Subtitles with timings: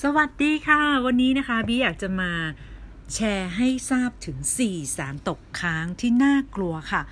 [0.00, 2.32] สวัสดีค่ะ วันนี้นะคะบีอยากจะมา
[3.14, 7.02] แชร์ให้ทราบถึง 4 สารตกค้างที่น่ากลัวค่ะ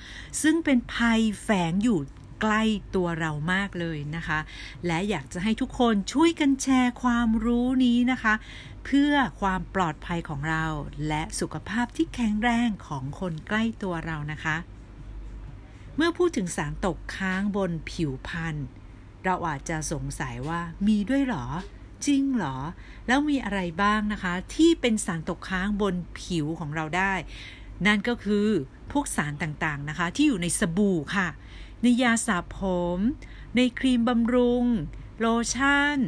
[0.43, 2.01] ซึ่งเป็นภัยแฝงอยู่
[2.41, 2.63] ใกล้
[2.95, 4.39] ตัวเรามากเลยนะคะ
[4.87, 8.35] และอยากจะให้ทุกคนช่วยกันแชร์ความรู้นี้นะคะ
[8.85, 10.65] เพื่อความปลอดภัยของเรา
[11.09, 14.57] และสุขภาพที่แข็งแรงของคนใกล้ตัวเรานะคะ
[15.97, 18.57] เมื่อพูดถึงสารตกค้างบนผิวพรรณ
[19.25, 21.47] เราอาจจะสงสัยว่ามีด้วยหรอ
[22.07, 22.57] จริงเหรอ
[23.07, 27.15] แล้วมีอะไรบ้างนะคะ ที่เป็นสารตกค้างบนผิวของเราได้
[27.87, 28.49] นั่นก็คือ
[28.93, 31.29] พวกสารต่างๆนะคะ ที่อยู่ในสบู่ค่ะ
[31.83, 32.61] ในยาสระผ
[32.97, 32.99] ม
[33.57, 34.65] ในครีมบำรุง
[35.21, 35.99] โลชั่น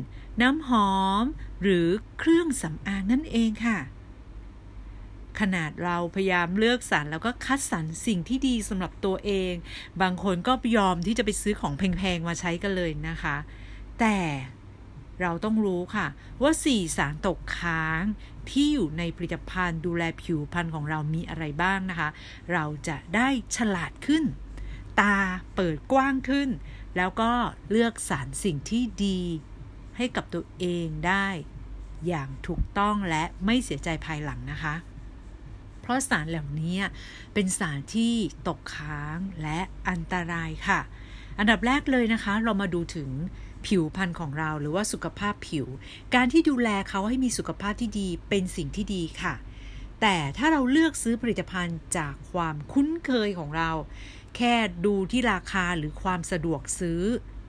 [0.43, 1.25] น้ำหอม
[1.63, 1.87] หรือ
[2.19, 3.79] เครื่องสำอางนั่นเองค่ะ
[5.41, 9.53] ขนาดเราพยายามเลือกสรรแล้วก็คัดสรรสิ่งที่ดีสำหรับตัวเอง
[10.03, 13.37] บางคนก็ยอมที่จะไปซื้อของแพงๆมาใช้กันเลยนะคะ
[14.01, 14.19] แต่
[15.21, 16.07] เราต้องรู้ค่ะ
[16.43, 18.03] ว่าสี่สารตกค้าง
[18.51, 22.09] ที่อยู่ในผลิตภัณฑ์ดูแลผิวพรรณของเรามีอะไรบ้างนะคะ
[22.53, 24.25] เราจะได้ฉลาดขึ้น
[25.01, 25.17] ตา
[25.55, 26.49] เปิดกว้างขึ้น
[26.97, 27.33] แล้วก็
[27.71, 29.21] เลือกสารสิ่งที่ดี
[29.97, 31.27] ให้กับตัวเองได้
[32.07, 34.75] อย่างถูกต้องและไม่เสียใจภายหลังนะคะ
[35.81, 36.77] เพราะสารเหล่านี้
[37.35, 38.15] เป็นสารที่
[38.49, 40.81] ตกค้างและอันตรายค่ะ
[41.39, 43.09] อันดับแรกเลยนะคะ เรามาดูถึง
[43.69, 45.67] ผิวพรรณของเราหรือว่าสุขภาพผิว
[46.15, 49.35] การที่ดูแลเขาให้มีสุขภาพที่ดีเป็นสิ่งที่ดีค่ะ
[50.01, 53.71] แต่ถ้าเราเลือกซื้อผลิตภัณฑ์จากความคุ้นเคยของเรา
[54.37, 54.55] แค่
[54.87, 57.03] ดูที่ราคาหรือความสะดวกซื้อ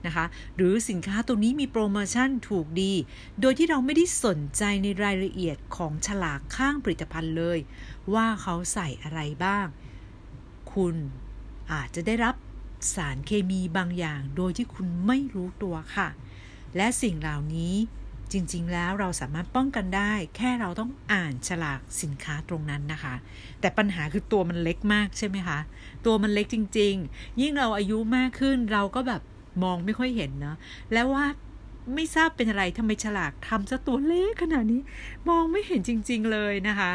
[0.06, 0.26] นะคะ
[0.56, 2.92] หรือสินค้าตัวนี้มีโปรโมชั่นถูกดี
[3.40, 7.58] โดยที่เราไม่ได้สนใจในรายละเอียดของฉลากข้างผลิตภัณฑ์เลย
[8.14, 9.66] ว่าเขาใส่อะไรบ้าง
[10.72, 10.96] คุณ
[11.72, 12.34] อาจจะได้รับ
[12.94, 16.08] สารเคมีบางอย่างโดยที่คุณไม่รู้ตัวค่ะ
[16.76, 17.74] และสิ่งเหล่านี้
[18.32, 23.14] จริง ๆ แล้วเราสามารถป้องกันได้ แค่เราต้องอ่านฉลากสินค้าตรงนั้นนะคะ
[23.60, 25.58] แต่ปัญหาคือตัวมันเล็กมากใช่ไหมคะ
[26.06, 29.22] ตัวมันเล็กจริง ๆ ยิ่งเราอายุมากขึ้นเราก็แบบ
[29.62, 30.56] มองไม่ค่อยเห็นนะ
[30.92, 31.26] แล้วว่า
[31.94, 34.80] ไม่ทราบเป็นอะไรทำไมฉลากทำซะตัวเล็กขนาดนี้
[35.28, 36.92] มองไม่เห็นจริง ๆ เลยนะคะ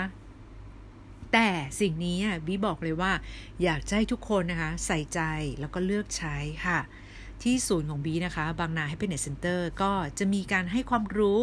[1.34, 3.12] แต่สิ่งนี้บีบอกเลยว่า
[3.64, 5.22] อยากให้ทุกคนนะคะ ใส่ใจ
[5.60, 6.36] แล้วก็เลือกใช้
[6.66, 6.80] ค่ะ
[7.44, 11.42] ที่ศูนย์ของบีนะคะ บางนาให้เป็นเซ็นเตอร์ก็จะมีการให้ความรู้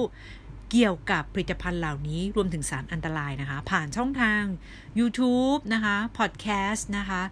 [0.70, 4.42] เกี่ยวกับผลิตภัณฑ์เหล่านี้รวมถึงสารอันตรายนะคะ ผ่านช่องทาง
[4.98, 7.22] YouTube นะคะ Podcast นะคะ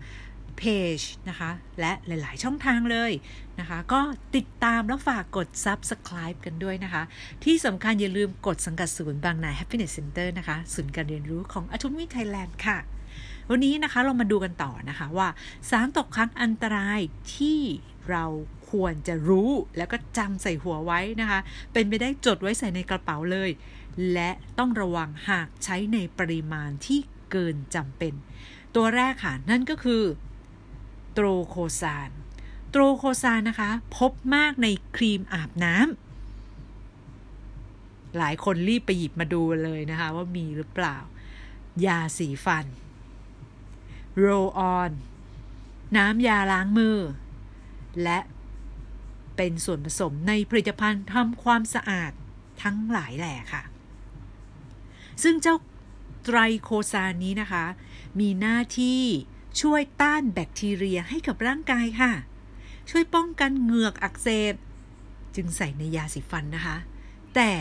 [0.59, 0.62] เพ
[0.97, 0.98] จ
[1.28, 1.50] นะคะ
[1.81, 3.12] และหลายๆ ช่องทางเลย
[3.60, 4.00] นะคะ ก็
[4.37, 7.03] ติดตามแล้วฝากกด Subscribe กันด้วยนะคะ
[7.44, 12.78] ที่สำคัญอย่าลืมกดสังกัดศูนย์บางนา Happiness Center นะคะ ศูนย์การเรียนรู้ของอ t มิไทยแลนด์ค่ะ
[13.50, 15.28] วันนี้นะคะเรามาดูกันต่อนะคะว่า
[15.70, 17.00] สารตกค้างอันตราย
[17.37, 17.60] ที่
[18.10, 18.25] เรา
[18.70, 21.41] ควรจะรู้แล้วก็จำใส่หัวไว้นะคะ
[21.72, 23.50] เป็นไปได้จดไว้ใส่ในกระเป๋าเลย
[24.12, 27.00] และต้องระวังหากใช้ในปริมาณที่
[27.31, 28.14] เกินจำเป็น
[28.76, 30.03] ตัวแรกค่ะ นั่นก็คือ
[31.14, 32.10] โตรโคซาน
[32.70, 34.66] โตรโคซานนะคะ พบมากใน
[34.97, 35.84] ครีมอาบน้ำ
[38.19, 40.97] หลายคนรีบไปหยิบมาดูเลยนะคะ ว่ามีหรือเปล่า
[41.86, 42.66] ยาสีฟัน
[44.19, 44.26] โร
[44.58, 44.91] ออน
[45.97, 46.98] น้ำยาล้างมือ
[48.02, 48.19] และ
[49.36, 52.12] เป็นส่วนผสมในผลิตภัณฑ์ทำความสะอาด
[52.62, 53.62] ทั้งหลายแหล่ค่ะ
[55.22, 55.56] ซึ่งเจ้า
[56.25, 57.64] ไตรโคซานนี้นะคะ
[58.20, 59.02] มีหน้าที่
[59.60, 62.12] ช่วยต้านแบคทีเรียให้กับร่างกายค่ะ
[62.91, 64.54] ช่วยป้องกันเหงือกอักเสบ
[65.34, 66.76] จึงใส่ในยาสีฟันนะคะ
[67.34, 67.53] แต่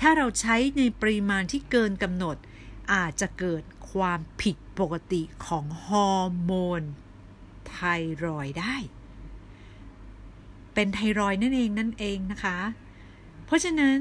[0.00, 2.36] ถ้าเราใช้ในปริมาณที่เกินกำหนด
[2.92, 6.82] อาจจะเกิดความผิดปกติของฮอร์โมน
[7.68, 7.76] ไท
[8.24, 8.76] รอยได้
[10.74, 12.58] เป็นไทรอยนั่นเองนั่นเองนะคะ
[13.44, 13.96] เพราะฉะนั้น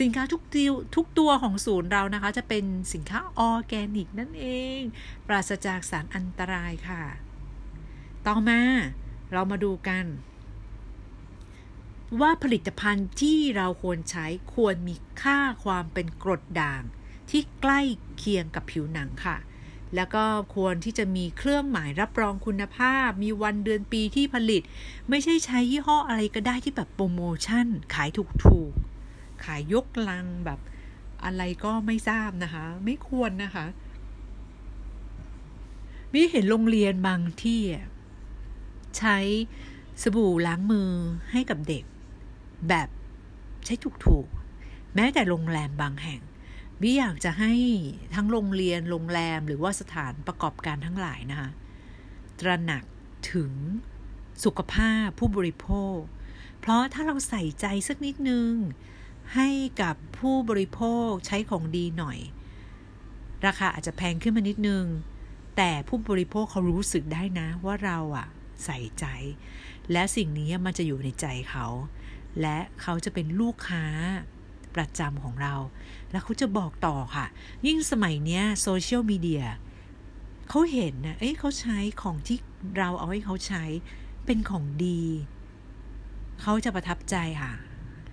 [0.01, 4.47] สินค้าทุกตัวทุกตัวของศูนย์เรานะคะ จะเป็นสินค้าออร์แกนิกนั่นเอ
[4.79, 4.81] ง
[5.27, 7.03] ปราศจากสารอันตรายค่ะ
[8.27, 8.61] ต่อมา
[9.33, 10.05] เรามาดูกัน
[12.21, 16.83] ว่าผลิตภัณฑ์ที่เราควรใช้ควรมีค่าความเป็นกรดด่าง
[17.31, 17.81] ที่ใกล้
[18.17, 19.37] เคียงกับผิวหนังค่ะ
[19.95, 20.25] แล้วก็
[20.55, 24.63] ควรที่จะมีเครื่องหมายรับรองคุณภาพ มีวันเดือนปีที่ผลิต
[25.09, 28.09] ไม่ใช่ใช้ยี่ห้ออะไรก็ได้ที่แบบโปรโมชั่น ขาย
[28.45, 30.61] ถูกๆ ขายยกลังแบบ
[31.25, 33.67] อะไรก็ไม่ทราบนะคะ ไม่ควรนะคะ
[36.13, 37.61] มิเห็นโรงเรียนบางที่
[38.99, 39.19] ใช้
[40.03, 40.91] สบู่ล้างมือ
[41.33, 41.85] ให้กับเด็ก
[42.69, 42.89] แบบ
[43.65, 43.75] ใช้
[44.07, 46.21] ถูกๆ แม้แต่โรงแรมบางแห่ง
[46.81, 47.53] มิอยากจะให้
[48.15, 51.51] ทั้งโรงเรียนโรงแรมหรือว่าสถานประกอบการทั้งหลายนะคะ
[52.41, 52.85] ตระหนัก
[53.33, 53.53] ถึง
[54.45, 55.99] สุขภาพผู้บริโภค
[56.61, 58.53] เพราะถ้าเราใส่ใจสักนิดนึง
[59.35, 59.49] ให้
[59.83, 62.19] กับผู้บริโภคใช้ของดีหน่อย
[63.47, 64.85] ราคาอาจจะแพงขึ้นมานิดนึง
[65.57, 68.27] แต่ผู้บริโภคเขารู้สึกได้นะว่าเราอะ
[68.65, 69.07] ใส่ใจ
[69.93, 71.67] และสิ่งนี้มันจะอยู่ในใจเขา
[72.41, 73.85] และเขาจะเป็นลูกค้า
[74.77, 75.55] ประจำของเรา
[76.11, 77.27] แล้วเขาจะบอกต่อค่ะ
[77.67, 79.45] ยิ่งสมัยเนี้ยโซเชียลมีเดีย
[80.49, 82.39] เขาเห็นนะเอ้ยเขาใช้ของที่
[82.79, 83.65] เราเอาให้เขาใช้
[84.27, 85.03] เป็นของดี
[86.43, 87.53] เขาจะประทับใจค่ะ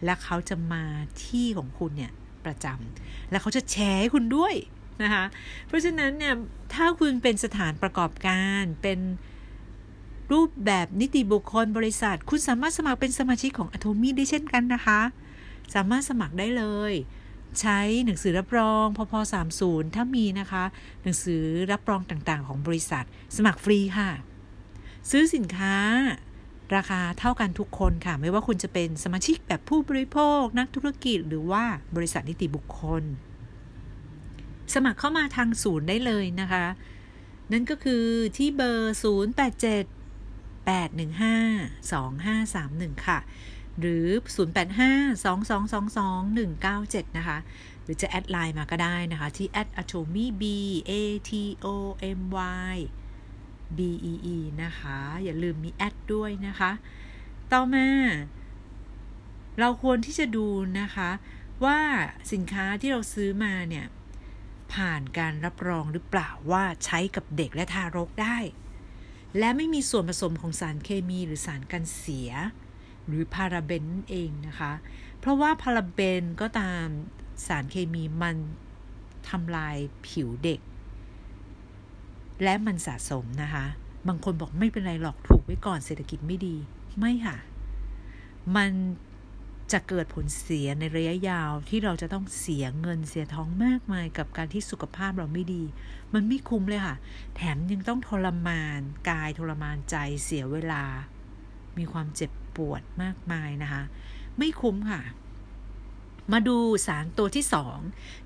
[0.05, 0.83] และเขาจะมา
[1.23, 2.11] ที่ของคุณเนี่ย
[2.45, 4.55] ประจำและเขาจะแชร์ให้คุณด้วย
[5.03, 5.25] นะคะ
[5.67, 6.33] เพราะฉะนั้นเนี่ย
[6.73, 8.99] ถ้าคุณเป็นสถานประกอบการเป็น
[10.31, 14.99] รูปแบบนิติบุคคลบริษัท คุณสามารถสมัครเป็นสมาชิกของ a t o m y ได้เช่นกันนะคะ
[15.73, 16.94] สามารถสมัครได้เลย
[17.59, 19.13] ใช้หนังสือรับรองพพ
[19.56, 20.63] 30 ถ้ามีนะคะ
[21.03, 24.09] หนังสือรับรองต่างๆ ของบริษัท สมัครฟรีค่ะ
[25.09, 25.75] ซื้อสินค้า
[26.75, 31.63] ราคาเท่ากันทุกคนค่ะ ไม่ว่าคุณจะเป็นสมาชิกแบบผู้บริโภค นักธุรกิจ หรือว่า
[31.95, 33.03] บริษัทนิติบุคคล
[34.74, 36.65] สมัครเข้ามาทางศูนย์ได้เลยนะคะ
[37.51, 38.03] นั่นก็คือ
[38.38, 39.03] ที่เบอร์ 087
[40.67, 43.19] 815-2531 ค่ะ
[43.81, 44.07] หรือ
[47.03, 47.37] 085-2222-197 นะคะ
[47.83, 50.43] หรือจะแอดไลน์มาก็ได้นะคะ ที่ at atomy b
[50.89, 50.91] a
[51.29, 51.31] t
[51.65, 51.67] o
[52.19, 52.21] m
[52.73, 52.75] y
[53.77, 53.79] b
[54.11, 56.71] e e นะคะ อย่าลืมมีแอดด้วยนะคะ
[57.51, 57.87] ต่อมา
[59.59, 60.47] เราควรที่จะดู
[60.79, 61.09] นะคะ
[61.65, 61.79] ว่า
[62.31, 63.85] สินค้าที่เราซื้อมาเนี่ย
[64.73, 68.37] ผ่านการรับรองหรือเปล่าว่าใช้กับเด็กและทารกได้
[69.39, 72.31] และไม่มีส่วนผสมของสารเคมีหรือสารกันเสีย
[73.07, 74.71] หรือพาราเบนเองนะคะ
[75.19, 76.86] เพราะว่าพาราเบนก็ตาม
[77.48, 78.38] สารเคมีมัน
[79.29, 79.77] ทำลาย
[80.08, 80.60] ผิวเด็ก
[82.43, 83.65] และมันสะสมนะคะ
[84.08, 86.55] บางคนบอกไม่เป็นไรหรอกถูกไว้ก่อนเศรษฐกิจไม่ดี
[87.00, 87.38] ไม่ค่ะ
[88.55, 88.72] มัน
[89.72, 95.63] จะเกิดผลเสียในระยะยาวที่เราจะต้องเสียเงินเสียท้องมากมายกับการที่สุขภาพเราไม่ดี
[96.13, 96.96] มันไม่คุ้มเลยค่ะ
[97.36, 98.79] แถมยังต้องทรมาน
[99.10, 100.84] กายทรมานใจเสียเวลา
[101.77, 103.84] มีความเจ็บ ปวดมากมายนะคะ
[104.38, 105.01] ไม่คุ้มค่ะ
[106.31, 107.77] มาดูสารตัวที่สอง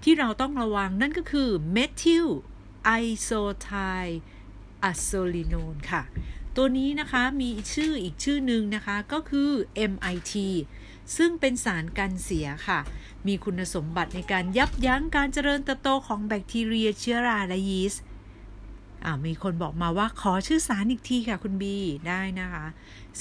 [0.04, 2.28] ที่เราต้องระวังนั่นก็คือเมทิล
[2.86, 2.92] ไอ
[3.22, 3.30] โซ
[3.62, 3.72] ไท
[4.84, 6.04] อะโซลิโนนค่ะ
[6.56, 9.52] ตัวนี้นะคะมีชื่ออีกชื่อหนึ่งนะคะก็คือ
[9.92, 10.34] MIT
[11.18, 12.80] ซึ่งเป็นสารกันเสียค่ะ
[13.28, 18.04] มีคุณสมบัติในการยับยั้งการเจริญเติบโตของแบคทีเรียเชื้อราและยีสต์
[19.26, 21.76] มีคนบอกมาว่าขอชื่อสารอีกทีค่ะคุณบี
[22.08, 22.66] ได้นะคะ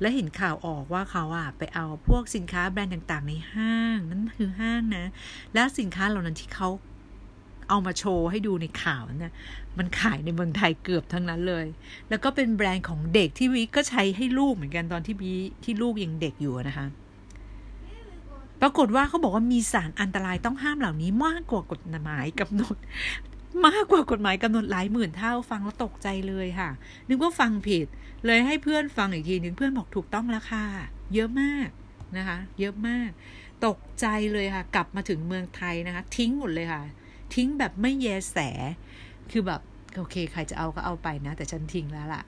[0.00, 5.06] และเห็นข่าวออกว่าเขาอะไปเอาพวกสินค้าแบรนด์ต่างๆ ในห้างนั่นคือห้างนะ
[5.54, 6.68] แล้วสินค้าเหล่านั้นที่เขา
[7.68, 9.34] เอามาโชว์ให้ดูในข่าวนะ
[9.78, 11.66] มันขายในเมืองไทยเกือบทั้งนั้นเลย
[12.08, 15.32] แล้วก็เป็นแบรนด์ของเด็กที่วิก็ใช้ให้ลูกเหมือนกันตอนที่บี
[15.64, 16.86] ที่ลูกยังเด็กอยู่นะคะ
[18.60, 22.76] ปรากฏว่าเขาบอกว่ามีสารอันตรายต้องห้ามเหล่านี้มากกว่ากฎหมายกำหนด
[23.66, 26.70] มากกว่ากฎหมายกำหนดหลายหมื่นเท่าฟังแล้วตกใจเลยค่ะ
[27.08, 27.86] นึกว่าฟังผิด
[28.26, 30.64] เลยให้เพื่อนฟังอีกทีนึงเพื่อนบอกถูกต้องแล้วค่ะ
[31.14, 31.68] เยอะมาก
[32.16, 33.10] นะคะ เยอะมาก
[33.66, 36.82] ตกใจเลยค่ะ กลับมาถึงเมืองไทยนะคะ ทิ้งหมดเลยค่ะ
[37.34, 38.38] ทิ้งแบบไม่แยแส
[39.30, 39.60] คือแบบ
[39.96, 42.22] โอเค ใครจะเอาก็เอาไปนะ แต่ฉันทิ้งแล้วล่ะ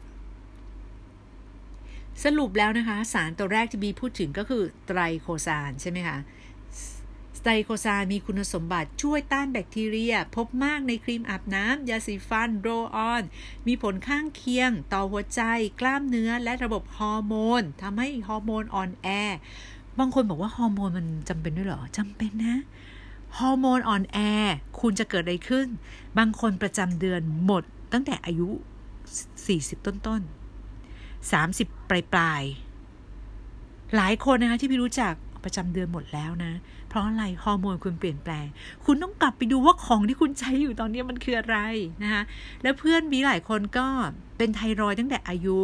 [2.25, 6.19] สรุปแล้วนะคะ สารตัวแรกที่บีพูดถึงก็คือ Triclosan ใช่ไหมคะ
[7.43, 13.23] Triclosan มีคุณสมบัติช่วยต้านแบคทีเรีย พบมากในครีมอาบน้ำยาสีฟัน roll-on
[13.67, 15.43] มีผลข้างเคียง ต่อหัวใจ
[15.81, 19.09] กล้ามเนื้อและระบบฮอร์โมนทำให้ฮอร์โมนอ่อนแอ
[19.99, 22.57] บางคนบอกว่าฮอร์โมนมันจำเป็นด้วยเหรอจำเป็นนะ
[23.39, 24.19] ฮอร์โมนอ่อนแอ
[24.81, 25.67] คุณจะเกิดอะไรขึ้น
[26.19, 28.49] บางคนประจำเดือนหมดตั้งแต่อายุ
[29.19, 32.43] 40 ต้นๆ30 ปลายปลาย
[33.97, 36.53] หลายคนนะคะที่พี่รู้จักประจำเดือนหมดแล้วนะ
[36.93, 38.47] เพราะอะไรฮอร์โมนคุณเปลี่ยนแปลง
[38.85, 41.59] คุณต้องกลับไปดูว่าของที่คุณใช้อยู่ตอนนี้มันคืออะไร
[42.03, 42.23] นะคะ
[42.63, 43.87] แล้วเพื่อนมีหลายคนก็
[44.39, 45.61] เป็นไทรอยตั้งแต่อายุ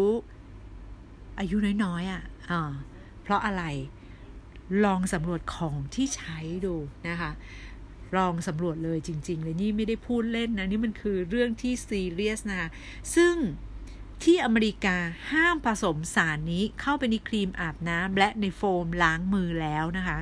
[1.38, 2.72] อายุน้อยๆอะอ่า
[3.22, 3.62] เพราะอะไร
[4.84, 6.74] ลองสำรวจของที่ใช้ดู
[7.08, 7.30] นะคะ
[8.16, 12.68] ลองสำรวจเลยจริง ๆ เลยนี่ไม่ได้พูดเล่นนะ นี่มันคือเรื่องที่ซีเรียสนะคะ
[13.14, 13.34] ซึ่ง
[14.22, 14.96] ที่อเมริกา
[15.30, 20.18] ห้ามผสมสารนี้เข้าไปในครีมอาบน้ำและในโฟมล้างมือแล้วนะคะ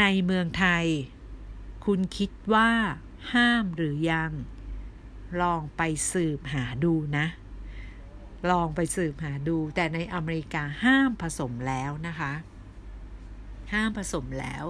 [0.00, 0.86] ในเมืองไทย
[1.84, 2.70] คุณคิดว่า
[3.32, 4.30] ห้ามหรือยัง
[5.42, 7.26] ลองไปสืบหาดูนะ
[8.50, 12.32] ลองไปสืบหาดู แต่ในอเมริกาห้ามผสมแล้วนะคะ
[13.72, 14.64] ห้ามผสมแล้ว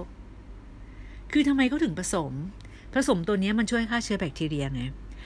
[1.31, 2.31] คือทำไมเขาถึงผสม
[2.93, 4.83] ผสมตัวนี้มันช่วยฆ่าเชื้อแบคทีเรียไง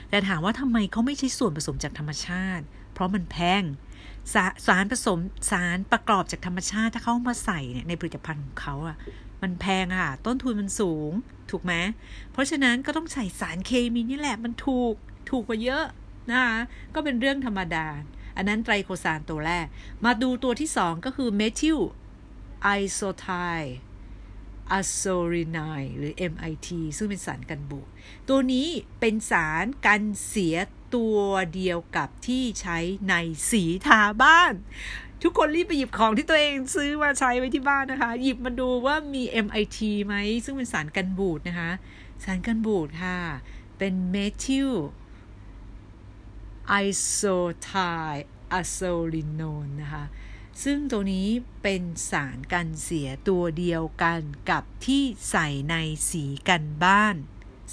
[0.10, 3.63] แต่ถามว่าทำไมเขาไม่ใช้ส่วนผสมจากธรรมชาติ เพราะมันแพง
[4.33, 5.19] สาสารผสม
[5.51, 8.98] สารประกอบจากธรรมชาติถ้าเขามาใส่เนี่ยในผลิตภัณฑ์ของเขาอะ
[9.41, 11.12] มันแพงอะต้นทุนมันสูง
[11.51, 11.74] ถูกไหม
[12.31, 14.93] เพราะฉะนั้นก็ต้องใส่สารเคมีนี่แหละมันถูก
[15.29, 15.86] ถูกกว่าเยอะ
[16.29, 16.57] นะคะ
[16.95, 17.88] ก็เป็นเรื่องธรรมดา
[18.38, 19.65] อันนั้นไตรโคซานตัวแรก
[20.05, 21.79] มาดูตัวที่สองก็คือเมทิล
[22.63, 23.27] ไอโซไท
[24.71, 26.67] อะโซรินายหรือ MIT
[26.98, 27.88] ซึ่งเป็นสารกันบูด
[28.29, 28.67] ตัวนี้
[29.00, 30.57] เป็นสารกันเสีย
[30.95, 31.19] ตัว
[31.55, 32.77] เดียวกับที่ใช้
[33.10, 33.13] ใน
[33.51, 34.53] สีทาบ้าน
[35.23, 41.71] ทุกคนรีบไปหยิบของที่ตัวเองซื้อมาใช้ไว้ที่บ้านนะคะ หยิบมาดูว่ามี MIT ไหม ซึ่งเป็นสารกันบูดนะคะ
[42.23, 43.17] สารกันบูดค่ะ
[43.77, 44.71] เป็นเมทิล
[46.67, 46.73] ไอ
[47.03, 47.19] โซ
[47.61, 47.71] ไท
[48.51, 48.79] อะโซ
[49.13, 50.03] ลินโนนนะคะ
[50.63, 51.27] ซึ่งตัวนี้
[51.61, 55.75] เป็นสารกันเสียตัวเดียวกันกับที่ใส่ใน
[56.11, 57.15] สีกันบ้าน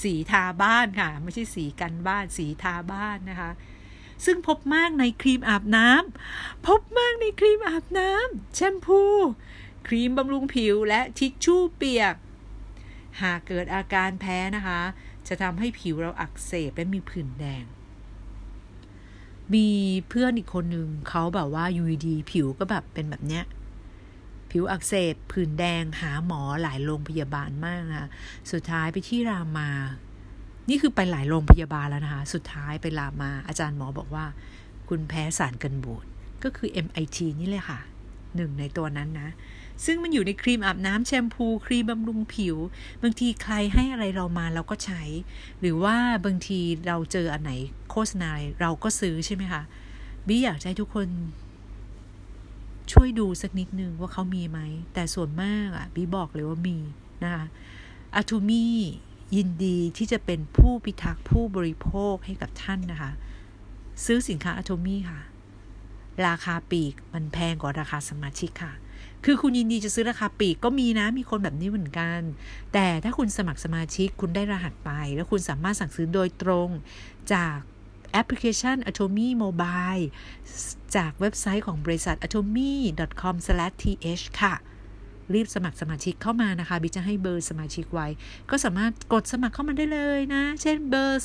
[0.02, 3.50] สีทาบ้านค่ะ ไม่ใช่สีกันบ้าน สีทาบ้านนะคะ
[4.24, 9.02] ซึ่งพบมากในครีมอาบน้ำพบมากในครีมอาบน้ำแชมพู
[9.86, 12.14] ครีมบำรุงผิวและทิชชู่เปียก
[13.20, 14.80] หากเกิดอาการแพ้นะคะ
[15.28, 17.64] จะทำให้ผิวเราอักเสบและมีผื่นแดง
[19.54, 19.68] มี
[20.08, 23.44] เพื่อนอีกคนหนึ่งเขาแบบว่ายูดีผิวก็แบบเป็นแบบเนี้ย
[24.50, 28.08] ผิวอักเสบผื่นแดงหาหมอหลายโรงพยาบาลมากนะคะ
[28.52, 29.70] สุดท้ายไปที่รามา
[30.68, 34.24] นี่คือไปหลายโรงพยาบาลแล้วนะคะ สุดท้ายไปรามาอาจารย์หมอบอกว่า
[34.88, 36.04] คุณแพ้สารกันบูด
[36.44, 37.80] ก็คือ MIT นี่เลยค่ะ
[38.36, 39.30] หนึ่งในตัวนั้นนะ
[39.84, 42.56] ซึ่งมันอยู่ในครีมอาบน้ำแชมพูครีมบำรุงผิว
[43.02, 45.02] บางทีใครให้อะไรเรามาเราก็ใช้
[45.60, 47.52] หรือว่าบางทีเราเจออันไหน
[47.90, 49.62] โฆษณาเราก็ซื้อใช่ไหมคะ
[50.26, 51.08] บีอยากให้ทุกคน
[52.92, 54.60] ช่วยดูสักนิดนึงว่าเขามีไหม
[54.94, 56.78] แต่ส่วนมากอะบีบอกเลยว่ามี
[57.22, 57.44] นะคะ
[58.14, 58.76] อะทูมี่
[59.36, 63.10] ยินดีที่จะเป็นผู้พิทักษ์ผู้บริโภคให้กับท่านนะคะ
[64.04, 65.20] ซื้อสินค้าอะทูมี่ค่ะ
[66.26, 68.72] ราคาปีกมันแพงกว่าราคาสมาชิกค่ะ
[69.24, 72.20] คือคุณยินดีจะซื้อราคาปีกก็มีนะ มีคนแบบนี้เหมือนกัน
[72.72, 76.68] แต่ถ้าคุณสมัครสมาชิกคุณได้รหัสไป แล้วคุณสามารถสั่งซื้อโดยตรง
[77.32, 77.56] จาก
[78.12, 80.04] แอปพลิเคชัน Atomy Mobile
[80.96, 84.54] จากเว็บไซต์ของบริษัท atomy.com/th ค่ะ
[85.34, 88.06] รีบสมัครสมาชิกเข้ามานะคะบิจะให้เบอร์สมาชิกไว้
[88.50, 91.22] ก็สามารถกดสมัครเข้ามาได้เลยนะ เช่นเบอร์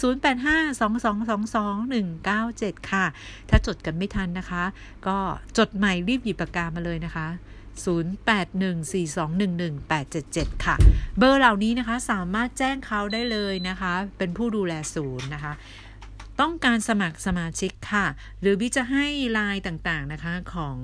[2.74, 3.06] 0852222197 ค่ะ
[3.50, 4.64] ถ้าจดกันไม่ทันนะคะ
[5.08, 5.18] ก็
[5.58, 7.28] จดใหม่รีบหยิบปากกามาเลยนะคะ
[7.84, 10.76] 0814211877 ค่ะ
[11.18, 15.54] เบอร์เหล่านี้นะคะสามารถแจ้งเขาได้เลยนะคะ เป็นผู้ดูแลศูนย์นะคะ
[16.42, 18.06] ต้องการสมัครสมาชิกค่ะ
[18.42, 20.78] หรือวิจะให้ไลน์ต่างๆนะคะของ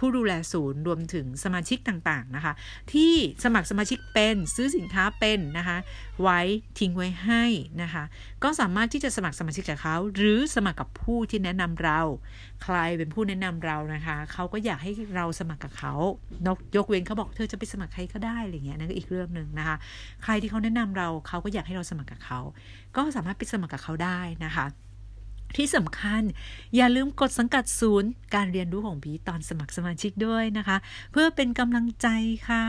[0.00, 2.52] ผู้ดูแลศูนย์รวมถึงสมาชิกต่างๆนะคะ
[2.92, 3.14] ที่
[3.44, 5.76] สมัครสมาชิกเป็นซื้อสินค้าเป็นนะคะ
[6.22, 6.40] ไว้
[6.78, 7.44] ทิ้งไว้ให้
[7.82, 8.04] นะคะ
[8.42, 12.00] ก็สามารถที่จะสมัครสมาชิกกับเขาหรือสมัครกับผู้ที่แนะนำเรา
[12.62, 15.94] ใครเป็นผู้แนะนำเรานะคะเขาก็อยากให้เราสมัครกับเขา
[16.46, 19.76] นกยกเว้นเขาบอกเธอจะไปสมัครใครก็ได้อะไรเงี้ยนั่นก็อีกเรื่องหนึ่งนะคะ
[20.22, 22.40] ใครที่เขาแนะนำเราเขาก็อยากให้เราสมัครกับเขา
[22.96, 24.66] ก็สามารถไปสมัครกับเขาได้นะคะ
[25.56, 26.22] ที่สำคัญ
[26.76, 30.76] อย่าลืมกดสังกัดศูนย์ การเรียนรู้ของพีตอนสมัครสมาชิกด้วยนะคะ
[31.12, 32.08] เพื่อเป็นกำลังใจ
[32.48, 32.64] ค่ะ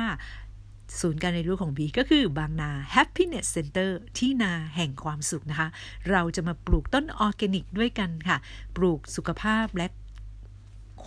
[1.00, 5.68] ศูนย์การเรียนรู้ของบีก็คือบางนา Happiness Center ที่นาแห่งความสุขนะคะ
[6.12, 8.38] เราจะมาปลูกต้นออร์แกนิกด้วยกันค่ะ
[8.76, 9.88] ปลูกสุขภาพและ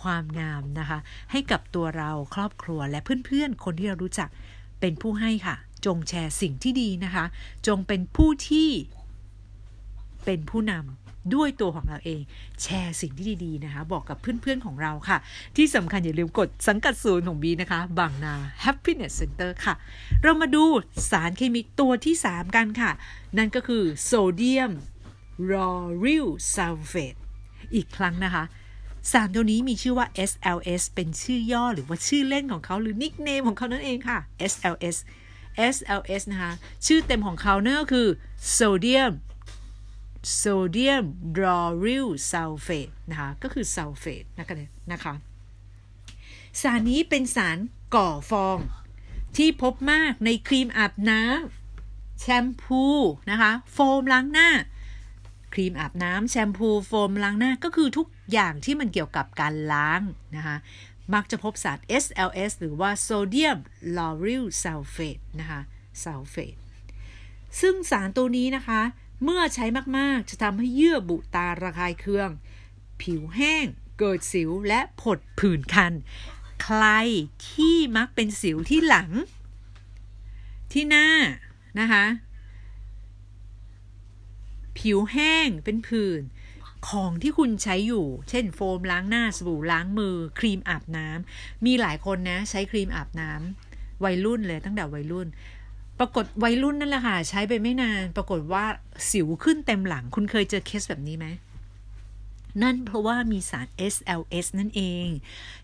[0.01, 0.99] ความงามนะคะ
[1.31, 4.29] ให้กับตัวเราครอบครัวและเพื่อนๆ คนที่เรารู้จัก
[4.79, 7.25] เป็นผู้ให้ค่ะ จงแชร์สิ่งที่ดีนะคะ
[7.67, 8.69] จงเป็นผู้ที่
[10.25, 12.21] เป็นผู้นำ ด้วยตัวของเราเอง
[12.61, 15.17] แชร์สิ่งที่ดีๆนะคะ บอกกับเพื่อนๆของเราค่ะ
[15.55, 18.33] ที่สำคัญอย่าลืมกดสังกัดศูนย์ของบีนะคะ บางนา
[18.63, 19.73] Happiness Center ค่ะ
[20.23, 20.63] เรามาดู
[21.11, 22.91] สารเคมีตัวที่ 3 กันค่ะ
[23.37, 24.71] นั่นก็คือ Sodium
[25.51, 27.15] Lauryl Sulfate
[27.75, 28.43] อีกครั้งนะคะ
[29.11, 34.17] สารตัวนี้มีชื่อว่า SLS เป็นชื่อย่อหรือว่าชื่อเล่นของเขาหรือ nickname ของเขานั่นเองค่ะ
[34.51, 34.97] SLS
[35.73, 36.51] SLS นะคะ
[36.85, 38.07] ชื่อเต็มของเขาเนี่ยก็คือ
[38.51, 39.11] โซเดียม
[40.33, 44.55] โซเดียม Lauryl Sulfate นะคะก็คือซัลเฟตนะคะ
[44.91, 45.13] นะคะ
[46.61, 47.57] สารนี้เป็นสาร
[47.95, 48.57] ก่อฟอง
[49.37, 52.83] ที่พบมากในครีมอาบน้ำแชมพู
[53.31, 54.49] นะคะโฟมล้างหน้า
[55.53, 60.01] ครีมอาบน้ำแชมพูโฟมล้างหน้าก็คือทุกอย่างที่มันเกี่ยวกับการล้าง
[60.35, 60.55] นะคะ
[61.13, 63.57] มักจะพบสาร SLS หรือว่า Sodium
[63.97, 65.61] Lauryl Sulfate นะคะ
[66.03, 66.55] ซัลเฟต
[67.61, 68.81] ซึ่งสารตัวนี้นะคะ
[69.23, 69.65] เมื่อใช้
[69.97, 72.29] มากๆ จะทำให้เยื่อบุตาระคายเคือง
[73.01, 73.65] ผิวแห้ง
[73.99, 75.93] เกิดสิวและผดผื่นคัน
[76.63, 76.83] ใคร
[77.49, 79.09] ที่มักเป็นสิวที่หลัง
[80.71, 81.07] ที่หน้า
[81.79, 82.05] นะคะ
[84.77, 86.21] ผิวแห้งเป็นผื่น
[86.89, 95.27] ของที่คุณใช้อยู่ เช่นโฟมล้างหน้าสบู่ล้างมือ ครีมอาบน้ำมีหลายคนนะ ใช้ครีมอาบน้ำวัยรุ่นเลยตั้งแต่วัยรุ่น
[95.99, 98.65] ปรากฏวัยรุ่นนั่นแหละค่ะ ใช้ไปไม่นาน ปรากฏว่า
[99.11, 101.27] สิวขึ้นเต็มหลัง คุณเคยเจอเคสแบบนี้ไหม
[102.63, 105.07] นั่นเพราะว่ามีสาร SLS นั่นเอง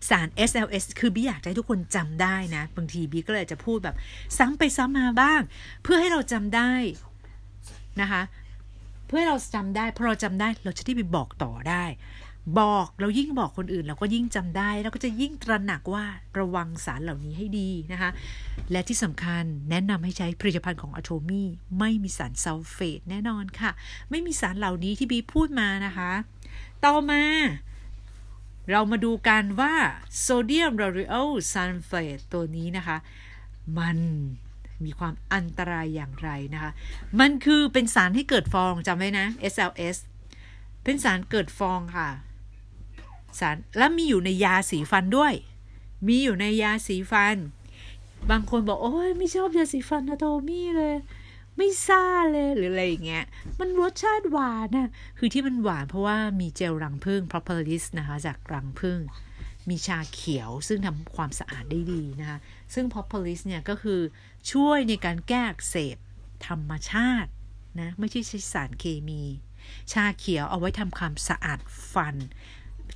[0.08, 3.96] สาร SLS คือบีอยากให้ทุกคนจำได้นะ บางทีบีก็เลยจะพูดแบบ
[4.38, 5.40] ซ้ำไปซ้ำมาบ้าง
[5.82, 6.72] เพื่อให้เราจำได้
[8.00, 8.22] นะคะ
[9.06, 11.84] เพื่อให้เราจำได้พอเราจำได้เราจะได้ไปบอกต่อได้
[12.58, 16.04] บอกเรายิ่งบอกคนอื่นเราก็ยิ่งจำได้ แล้วก็จะยิ่งตระหนักว่า
[16.38, 18.10] ระวังสารเหล่านี้ให้ดีนะคะ
[18.70, 23.70] และที่สำคัญแนะนำให้ใช้ผลิตภัณฑ์ของ Atomy ไม่มีสารซัลเฟตแน่นอนค่ะ
[24.10, 26.10] ไม่มีสารเหล่านี้ที่บีพูดมานะคะ
[26.84, 27.22] ต่อมา
[28.70, 29.74] เรามาดูกันว่า
[30.20, 32.96] Sodium Lauryl Sulfate ตัวนี้นะคะ
[33.78, 33.98] มัน
[34.84, 36.70] มีความอันตรายอย่างไรนะคะ
[37.20, 39.96] มันคือเป็นสารให้เกิดฟองจำไว้นะ SLS
[40.84, 42.08] เป็นสารเกิดฟองค่ะ
[43.40, 45.34] สารแล้วมีอยู่ในยาสีฟันด้วย
[46.08, 47.36] มีอยู่ในยาสีฟัน
[48.30, 50.94] บางคนบอกโอ้ยไม่ชอบยาสีฟันนะโทมี่เลย
[51.56, 53.24] ไม่ซ่าเลยหรืออะไรอย่างเงี้ย
[53.58, 59.00] มันรสชาติหวานนะคือที่มันหวานเพราะว่ามีเจลรังผึ้ง propolis นะคะจากรังผึ้ง
[59.68, 62.38] มีชาเขียวซึ่งทำความสะอาดได้ดีนะคะ
[62.74, 64.00] ซึ่ง propolis เนี่ยก็คือ
[64.52, 65.96] ช่วยในการแก้อักเสบ
[66.46, 67.30] ธรรมชาติ
[67.80, 69.22] นะ ไม่ใช่ใช้สารเคมี
[69.92, 71.60] ชาเขียวเอาไว้ทำความสะอาด
[71.92, 72.16] ฟัน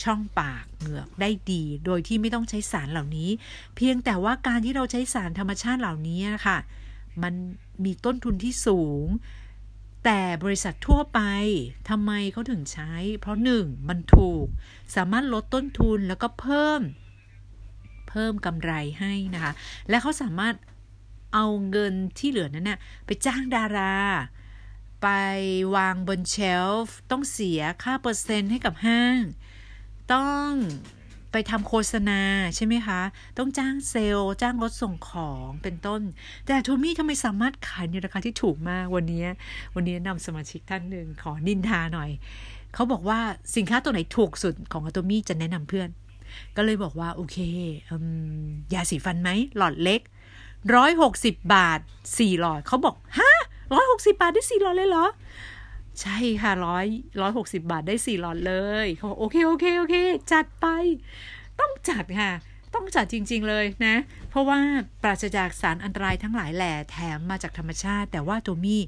[0.05, 3.31] ช่องปากเหงือกได้ดี โดยที่ไม่ต้องใช้สารเหล่านี้
[3.77, 6.59] เพียงแต่ว่าการที่เราใช้สารธรรมชาติเหล่านี้นะคะ
[7.23, 7.35] มัน
[7.85, 9.07] มีต้นทุนที่สูง
[10.05, 11.21] แต่บริษัททั่วไป
[11.89, 14.47] ทำไมเขาถึงใช้ เพราะหนึ่งมันถูก
[14.97, 16.81] สามารถลดต้นทุนแล้วก็เพิ่ม
[18.09, 19.53] เพิ่มกำไรให้นะคะ
[19.89, 20.55] และเขาสามารถ
[21.35, 23.97] เอาเงินที่เหลือนั้นนี่ยไปจ้างดารา
[25.03, 25.09] ไป
[25.77, 26.37] วางบนเช
[26.69, 29.21] ลฟ์ต้องเสียค่าเปอร์เซ็นต์ให้กับห้าง
[30.13, 30.51] ต้อง
[31.33, 32.21] ไปทำโฆษณา
[32.57, 33.01] ใช่ไหมคะ
[33.39, 36.01] ต้องจ้างเซลล์ จ้างรถส่งของเป็นต้น
[36.47, 39.25] แต่โทมี่ทำไมสามารถขายในราคาที่ถูกมากวันนี้
[39.75, 42.11] วันนี้นำสมาชิกท่านหนึ่งขอนินทาหน่อย
[42.75, 43.21] เขาบอกว่า
[43.57, 45.89] สินค้าตัวไหนถูกสุดของอโตมี่จะแนะนำเพื่อน
[46.57, 47.37] ก็เลยบอกว่า โอเค
[48.73, 50.01] ยาสีฟันไหม หลอดเล็ก
[50.75, 51.81] ร้อยหกสิบบาท
[52.19, 53.33] สี่หลอดเขาบอกฮะ
[53.73, 55.07] ร้อยหกสิบาทได้สี่หลอดเลยเหรอ
[56.03, 56.87] ใช่ค่ะร้อย
[57.21, 58.55] ร้อยหกสิบาทได้สี่หลอดเล
[58.85, 59.97] ยเขาบอกโอเคโอเคโอเค
[60.33, 60.67] จัดไป
[61.61, 62.33] ต้องจัดค่ะ
[62.75, 63.95] ต้องจัดจริง ๆเลยนะ
[64.31, 64.59] เพราะว่า
[65.03, 68.81] ปราศจากสารอันตรายทั้งหลายแหล่แถมมาจากธรรมชาติ แต่ว่าตัวมี่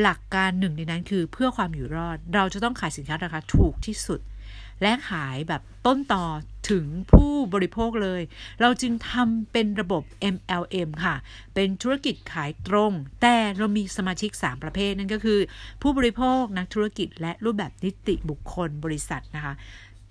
[0.00, 4.20] หลักการหนึ่งในนั้นคือเพื่อความอยู่รอด เราจะต้องขายสินค้าราคาถูกที่สุด
[4.82, 6.24] และขายแบบต้นต่อ
[6.70, 8.22] ถึงผู้บริโภคเลย
[8.60, 10.02] เราจึงทำเป็นระบบ
[10.34, 11.16] MLM ค่ะ
[11.54, 15.38] เป็นธุรกิจขายตรง แต่เรามีสมาชิก 3 ประเภทนั่นก็คือ
[15.82, 19.54] ผู้บริโภค นักธุรกิจ และรูปแบบนิติบุคคลบริษัทนะคะ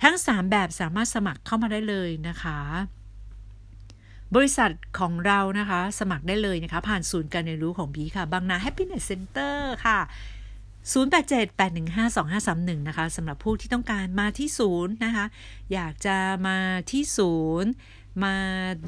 [0.04, 2.60] ทั้ง 3 แบบสามารถสมัครเข้ามาได้เลยนะคะ
[4.36, 10.00] บริษัทของเรานะคะ สมัครได้เลยนะคะ ผ่านศูนย์การเรียนรู้ของบีค่ะ บางนา Happiness Center ค่ะ
[10.94, 15.26] 0878152531 นะคะสำหรับผู้ที่ต้องการมาที่ศูนย์นะคะ
[15.74, 16.18] อยากจะ
[16.48, 16.58] มา
[16.92, 17.72] ที่ศูนย์
[18.24, 18.36] มา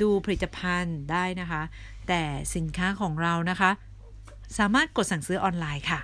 [0.02, 1.62] ดูผลิตภัณฑ์ได้นะคะ
[2.08, 2.22] แต่
[2.56, 3.72] สินค้าของเรานะคะ
[4.58, 6.02] สามารถกดสั่งซื้อออนไลน์ค่ะ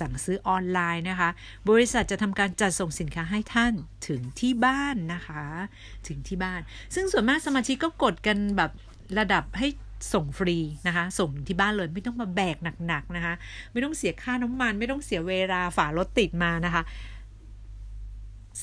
[0.00, 1.30] สั่งซื้อออนไลน์นะคะ
[1.70, 3.72] บริษัทจะทำการจัดส่งสินค้าให้ท่าน
[4.08, 5.44] ถึงที่บ้านนะคะ
[6.08, 6.60] ถึงที่บ้าน
[6.94, 8.70] ซึ่งส่วนมากสมาชิกก็กดกันแบบ
[9.18, 9.68] ระดับให้
[10.12, 13.34] ส่งฟรีนะคะ ส่งที่บ้านเลยไม่ต้องมาแบกหนักๆนะคะ
[13.72, 16.82] ไม่ต้องเสียค่าน้ำมัน ไม่ต้องเสียเวลาฝารถติดมานะคะ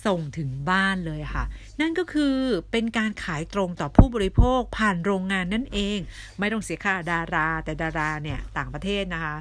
[0.06, 1.44] ส่งถึงบ้านเลยค่ะ
[1.82, 2.36] นั่นก็คือ
[2.72, 6.00] เป็นการขายตรงต่อผู้บริโภคผ่านโรงงานนั่นเอง
[6.40, 9.36] ไม่ต้องเสียค่าดารา แต่ดาราเนี่ยต่างประเทศนะคะ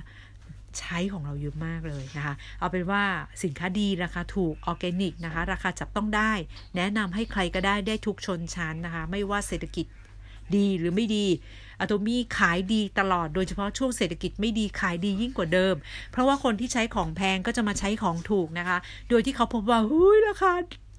[0.79, 3.03] ใช้ของเราเยอะมากเลยนะคะ เอาเป็นว่า
[3.43, 6.33] สินค้าดีราคาถูกออร์แกนิกนะคะ ราคาจับต้องได้
[6.77, 9.87] แนะนำให้ใครก็ได้ได้ทุกชนชั้นนะคะ ไม่ว่าเศรษฐกิจ
[10.57, 11.27] ดีหรือไม่ดี
[11.81, 15.75] อะโตมี่ขายดีตลอดโดยเฉพาะช่วงเศรษฐกิจไม่ดีขายดียิ่งกว่าเดิม
[16.13, 18.79] เพราะว่าคนที่ใช้ของแพงก็จะมาใช้ของถูกนะคะ
[19.09, 20.53] โดยที่เขาพบว่าเฮ้ยราคา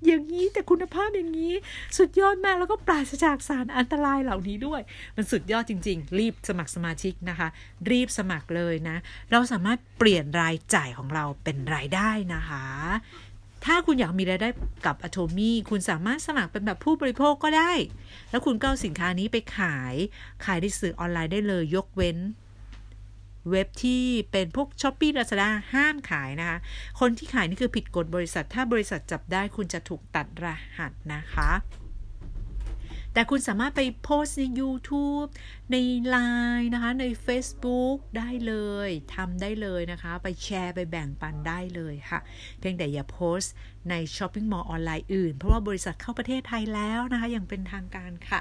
[0.06, 1.54] อย่างนี้แต่คุณภาพอย่างนี้
[1.98, 4.82] สุดยอดมากแล้วก็ปราศจากสารอันตรายเหล่านี้ด้วย
[5.16, 7.48] มันสุดยอดจริง ๆ รีบสมัครสมาชิกนะคะ
[7.92, 8.98] รีบสมัครเลยนะ
[9.32, 12.66] เราสามารถเปลี่ยนรายจ่ายของเราเป็นรายได้นะคะ
[13.66, 14.50] ถ้าคุณอยากมีรายได้
[14.86, 17.72] กับอโทมี่คุณสามารถสมัครเป็นแบบผู้บริโภคก็ได้
[18.30, 19.96] แล้วคุณก็เอาสินค้านี้ไปขาย
[20.46, 22.18] ขายในสื่อออนไลน์ได้เลยยกเว้น
[23.52, 26.58] เว็บที่เป็นพวกช้อปปี้ลาซาด้าห้ามขายนะคะ
[27.00, 30.46] คนที่ขายนี่คือผิดกฎบริษัท ถ้าบริษัทจับได้คุณจะถูกตัดร
[30.78, 31.52] หัสนะคะ
[33.18, 35.30] แต่คุณสามารถไปโพสใน YouTube
[35.72, 35.76] ใน
[36.14, 38.54] Line นะคะ ใน Facebook ได้เล
[38.88, 42.20] ยทำได้เลยนะคะ ไปแชร์ไปแบ่งปันได้เลยค่ะ
[42.60, 43.42] เพียงแต่อย่าโพสต์
[43.90, 48.40] ใน shopping mall ออนไลน์อื่น เพราะว่าบริษัทเข้าประเทศไทยแล้วนะคะอย่างเป็นทางการค่ะ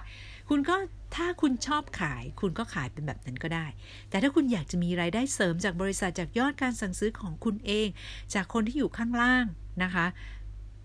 [0.48, 0.74] คุณก็
[1.16, 3.66] ถ้าคุณชอบขาย คุณก็ขายเป็นแบบนั้นก็ได้
[4.10, 7.88] แต่ถ้าคุณอยากจะมีรายได้เสริมจากบริษัทจากยอดการสั่งซื้อของคุณเอง
[8.34, 9.44] จากคนที่อยู่ข้างล่าง
[9.82, 10.06] นะคะ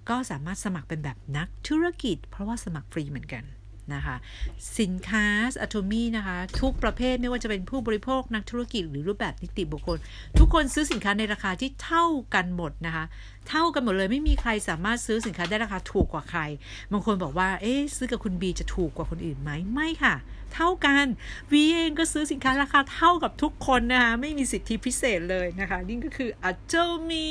[0.09, 3.45] ก็สามารถสมัครเป็นแบบนักธุรกิจ เพราะว่าสมัครฟรีเหมือนกัน
[3.93, 4.15] นะคะ
[4.79, 5.27] สินค้า
[5.61, 9.97] อะโทมี่นะคะทุกประเภทไม่ว่าจะเป็นผู้บริโภคนักธุรกิจหรือรูปแบบนิติบุคคล
[10.39, 13.05] ทุกคนซื้อสินค้าในราคาที่เท่ากันหมดนะคะ
[13.49, 16.41] เท่ากันหมดเลยไม่มีใครสามารถซื้อสินค้าได้ราคาถูกกว่าใคร
[16.91, 20.15] บางคนบอกว่าเอ๊ะซื้อกับคุณบีจะถูกกว่าคนอื่นไหมไม่ค่ะ
[20.55, 21.05] เท่ากัน
[21.51, 26.73] วีเองก็ซื้อสินค้าราคาเท่ากับทุกคนนะคะไม่มีสิทธิพิเศษเลยนะคะนี่ก็คืออะโท
[27.09, 27.27] มี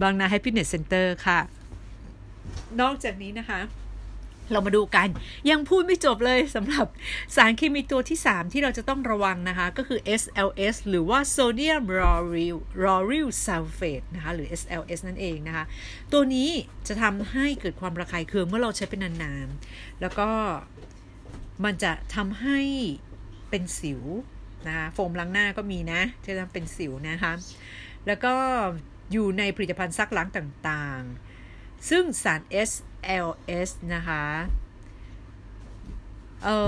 [0.00, 1.38] บางนา Happiness Center ค่ะ
[2.80, 3.60] นอกจากนี้นะคะ
[4.52, 5.08] เรามาดูกัน
[5.50, 6.86] ยังพูดไม่จบเลยสำหรับ
[7.36, 15.64] สารเคมีตัวที่ 3 ที่เราจะต้องระวังนะคะ ก็คือ SLS หรือว่า Sodium Lauryl Lauryl Sulfate นะคะ หรือ SLS นั่นเองนะคะ
[16.12, 16.50] ตัวนี้
[16.88, 20.28] จะทำให้เกิดความระคายเคืองเมื่อเราใช้เป็นนานๆ แล้วก็
[21.64, 22.60] มันจะทำให้
[23.50, 24.02] เป็นสิว
[24.66, 27.32] นะคะโฟมล้างหน้าก็มีนะจะทำเป็นสิวนะคะ
[28.06, 28.34] แล้วก็
[29.12, 32.70] อยู่ในผลิตภัณฑ์ซักล้างต่างๆ ซึ่งสาร S
[33.26, 34.24] LS นะคะ
[36.44, 36.58] เอ่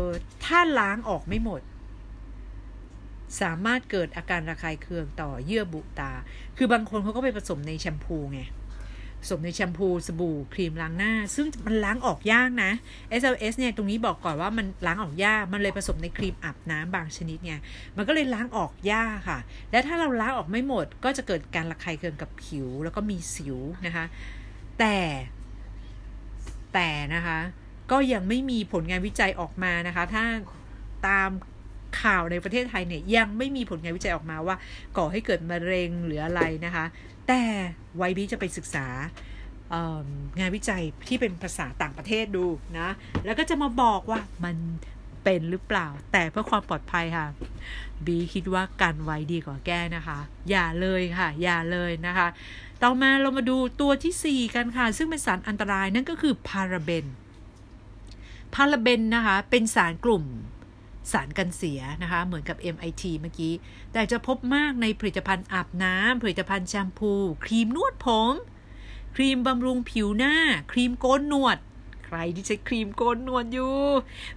[0.00, 0.02] อ
[0.44, 1.62] ถ้าล้างออกไม่หมด
[3.40, 6.12] สามารถเกิดอาการระคายเคืองต่อเยื่อบุตา
[6.56, 8.42] คือบางคนเขาก็ไปผสมในแชมพูไง
[9.20, 12.72] พสมในแชมพู สบู่ ครีมล้างหน้า ซึ่งมันล้างออกยากนะ
[13.20, 17.54] SLS เนี่ย ตรงนี้บอกก่อนว่ามันล้างออกยาก มันเลยผสมในครีมอาบน้ำบางชนิดไง
[17.96, 19.38] มันก็เลยล้างออกยากค่ะ
[19.70, 24.04] และถ้าเราล้างออกไม่หมด ก็จะเกิดการระคายเคืองกับผิว แล้วก็มีสิวนะคะ
[24.78, 24.96] แต่
[26.74, 27.38] แต่นะคะ
[27.90, 30.24] ก็ยังไม่มีผลงานวิจัยออกมานะคะ ถ้า
[31.06, 31.30] ตาม
[32.02, 34.56] ข่าวในประเทศไทยเนี่ยยังไม่มีผลงานวิจัยออกมาว่า
[34.96, 36.84] ก่อให้เกิดมะเร็งหรืออะไรนะคะ
[37.28, 37.40] แต่
[37.96, 38.86] ไวบีจะไปศึกษา
[40.38, 42.46] งานวิจัยที่เป็นภาษาต่างประเทศดู
[42.78, 42.88] นะ
[43.24, 44.56] แล้วก็จะมาบอกว่ามัน
[45.24, 47.26] เป็นหรือเปล่า แต่เพื่อความปลอดภัยค่ะ
[48.06, 50.18] บีคิดว่ากันไว้ดีกว่าแก้นะคะ
[50.50, 52.28] อย่าเลยค่ะ อย่าเลยนะคะ
[52.82, 57.06] ต่อมาเรามาดูตัวที่ 4 กันค่ะ ซึ่งเป็นสารอันตรายนั่นก็คือพาราเบน
[58.54, 60.24] พาราเบนนะคะ เป็นสารกลุ่ม
[61.12, 63.52] สารกันเสียนะคะ เหมือนกับ MIT เมื่อกี้
[63.92, 67.12] แต่จะพบมากในผลิตภัณฑ์อาบน้ำผลิตภัณฑ์แชมพู
[67.44, 68.34] ครีมนวดผม
[69.16, 70.34] ครีมบำรุงผิวหน้า
[70.72, 71.58] ครีมโกนหนวด
[72.04, 73.76] ใครที่ใช้ครีมโกนหนวดอยู่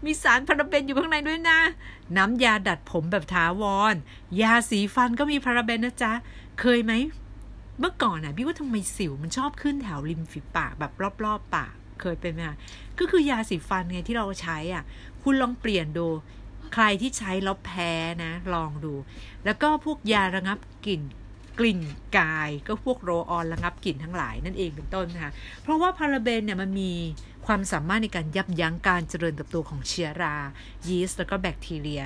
[0.03, 1.59] มีสารพาราเบนอยู่ข้างในด้วยนะ
[2.17, 3.95] น้ำยาดัดผมแบบถาวร
[4.41, 6.13] ยาสีฟันก็มีพาราเบนนะจ๊ะ
[6.59, 6.93] เคยไหม
[7.81, 10.91] เมื่อก่อนอะพี่ว่าทำไมสิวมันชอบขึ้นแถวริมฝีปากแบบ
[11.25, 12.41] รอบๆปากเคยเป็นไหม
[12.99, 14.83] ก็คือยาสีฟันไงที่เราใช้อะ
[15.23, 16.07] คุณลองเปลี่ยนดู
[16.73, 17.91] ใครที่ใช้แล้วแพ้
[18.23, 18.93] นะ ลองดู
[19.45, 21.01] แล้วก็พวกยาระงับกลิ่น
[21.59, 21.79] กลิ่น
[22.17, 26.93] กายก็พวกโรออนระงับกลิ่นทั้งหลายนั่นเองเป็นต้นนะคะเพราะว่าพาราเบนเนี่ยมันมี
[27.45, 30.35] ความสามารถในการยับยั้งการเจริญเติบโตของเชื้อรา
[30.87, 32.03] ยีสต์แล้วก็แบคทีเรีย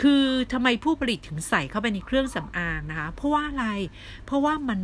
[0.00, 3.66] คือทำไมผู้ผลิตถึงใส่เข้าไปในเครื่องสำอางนะคะ เพราะว่าอะไร
[4.26, 4.80] เพราะว่ามัน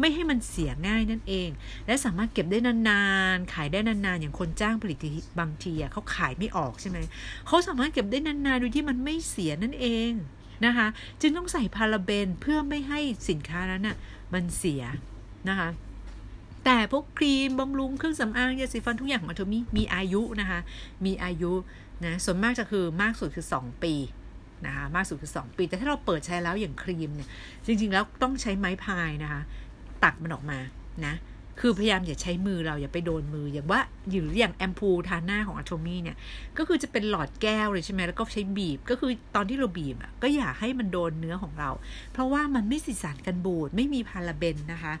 [0.00, 1.48] ไม่ให้มันเสียง่ายนั่นเอง
[1.86, 3.02] และสามารถเก็บได้นา
[3.34, 4.98] นๆ ขายได้นานๆ อย่างคนจ้างผลิต
[5.40, 6.98] บางทีเขาขายไม่ออกใช่ไหม
[7.46, 10.10] เขาสามารถเก็บได้นานๆ โดยที่มันไม่เสียนั่นเอง
[10.66, 10.86] นะคะ
[11.20, 13.96] จึงต้องใส่พาราเบนเพื่อไม่ให้สินค้านั้นน่ะ
[14.34, 14.82] มันเสีย
[15.48, 15.68] นะคะ
[16.64, 20.60] แต่พวกครีมบำรุงเครื่องสำอางยาสีฟันทุกอย่างของอัตมีมีอายุนะคะ
[21.04, 21.52] มีอายุ
[22.04, 23.94] นะส่วนมากจะคือมากสุดคือ 2 ปี
[24.66, 27.28] นะคะมากสุดคือ 2 ปี แต่ถ้าเราเปิดใช้แล้วอย่างครีมเนี่ย
[27.66, 29.40] จริง ๆ แล้วต้องใช้ไม้พายนะคะ
[30.04, 30.58] ตักมันออกมา
[31.06, 31.14] นะ
[31.60, 36.16] คือพยายามอย่าใช้มือเราอย่าไปโดนมืออย่างว่าหรืออย่างแอมพูทาหน้าของอะโทมี่เนี่ย
[36.58, 41.70] ก็คือจะเป็นหลอดแก้วเลยใช่ไหมแล้วก็ใช้บีบก็คือตอนที่เราบีบอะก็อย่าให้มันโดนเนื้อของเรา
[42.12, 44.94] เพราะว่ามันไม่สิสารกันบูดไม่มีพาราเบนนะคะ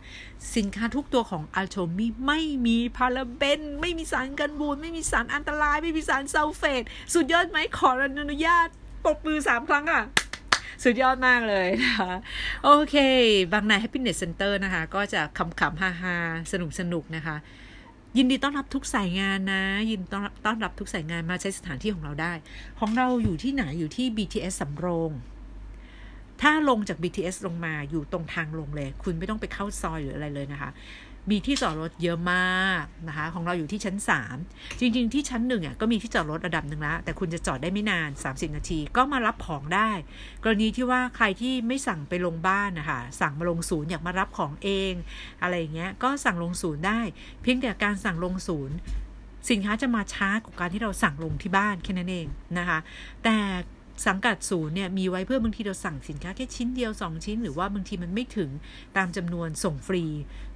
[0.56, 6.82] สินค้าทุกตัวของอะโทมี่ไม่มีพาราเบน ไม่มีสารกันบูดไม่มีสารอันตราย ไม่มีสารซัลเฟต
[7.14, 7.90] สุดยอดไหมขอ
[8.20, 8.68] อนุญาต
[9.06, 10.02] ปกมือสามครั้งอะ
[10.84, 12.12] สุดยอดมากเลยนะคะ
[12.64, 12.96] โอเค
[13.52, 17.36] บางนา Happiness Center นะคะ ก็จะขำๆฮาๆ สนุกสนุกนะคะ
[18.18, 22.32] ยินดีต้อนรับทุกสายงานนะ ยินต้อนรับต้อนรับทุกสายงานมาใช้สถานที่ของเราได้
[22.80, 25.10] ของเราอยู่ที่ไหนอยู่ที่ BTS สำโรง
[26.42, 30.70] ถ้าลงจาก BTS ลงมาอยู่ตรงทางลงเลย คุณไม่ต้องไปเข้าซอยหรืออะไรเลยนะคะ
[31.30, 33.96] มีที่จอดรถเยอะมากนะคะ ของเราอยู่ที่ชั้น
[34.38, 39.90] 3 จริง ๆ ที่ชั้นหนึ่งอะก็มีที่จอดรถระดับหนึ่งแล้วแต่คุณจะจอดได้ไม่นาน 30 นาที ก็มารับของได้
[40.42, 44.92] กรณีที่ว่าใครที่ไม่สั่งไปลงบ้านนะคะสั่งมาลงศูนย์อยากมารับของเอง
[45.42, 47.00] อะไรอย่างเงี้ยก็สั่งลงศูนย์ได้
[47.42, 48.76] เพียงแต่การสั่งลงศูนย์
[49.50, 52.26] สินค้าจะมาช้ากว่าการที่เราสั่งลงที่บ้านแค่นั้นเอง
[52.58, 52.78] นะคะ
[53.24, 53.36] แต่
[54.06, 58.50] สังกัดศูนย์เนี่ยมีไว้เพื่อบางทีเราสั่งสินค้าแค่ชิ้นเดียว 2 ชิ้น หรือว่าบางทีมันไม่ถึง
[58.96, 60.04] ตามจำนวนส่งฟรี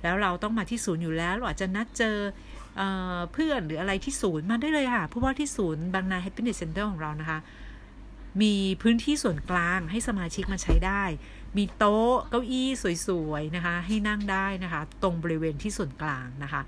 [0.03, 2.16] แล้วเราต้องมาที่ศูนย์อยู่แล้วเราอาจจะนัดเจอ
[3.33, 7.38] เพื่อนหรืออะไรที่ศูนย์มาได้เลยค่ะ เพราะว่าที่ศูนย์บางนา Happiness Center ของเรานะคะ
[8.42, 11.03] มีพื้นที่ส่วนกลางให้สมาชิกมาใช้ได้
[11.57, 12.68] มีโต๊ะเก้าอี้
[13.07, 16.62] สวยๆนะคะ ให้นั่งได้นะคะ ตรงบริเวณที่ส่วนกลางนะคะ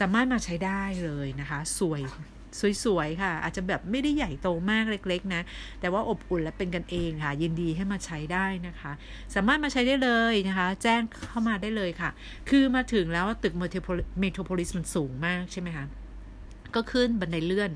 [0.00, 2.02] สามารถมาใช้ได้เลยนะคะ สวย
[2.84, 5.42] สวยๆค่ะ อาจจะแบบไม่ได้ใหญ่โตมากเล็ก ๆ นะ
[5.80, 8.92] แต่ว่าอบอุ่นและเป็นกันเองค่ะ ยินดีให้มาใช้ได้นะคะ
[9.34, 12.10] สามารถมาใช้ได้เลยนะคะ แจ้งเข้ามาได้เลยค่ะ
[12.50, 15.84] คือมาถึงแล้วตึกเมโทรโพลิสมันสูงมากใช่ไหมคะ
[16.74, 17.72] ก็ขึ้นบันไดเลื่อน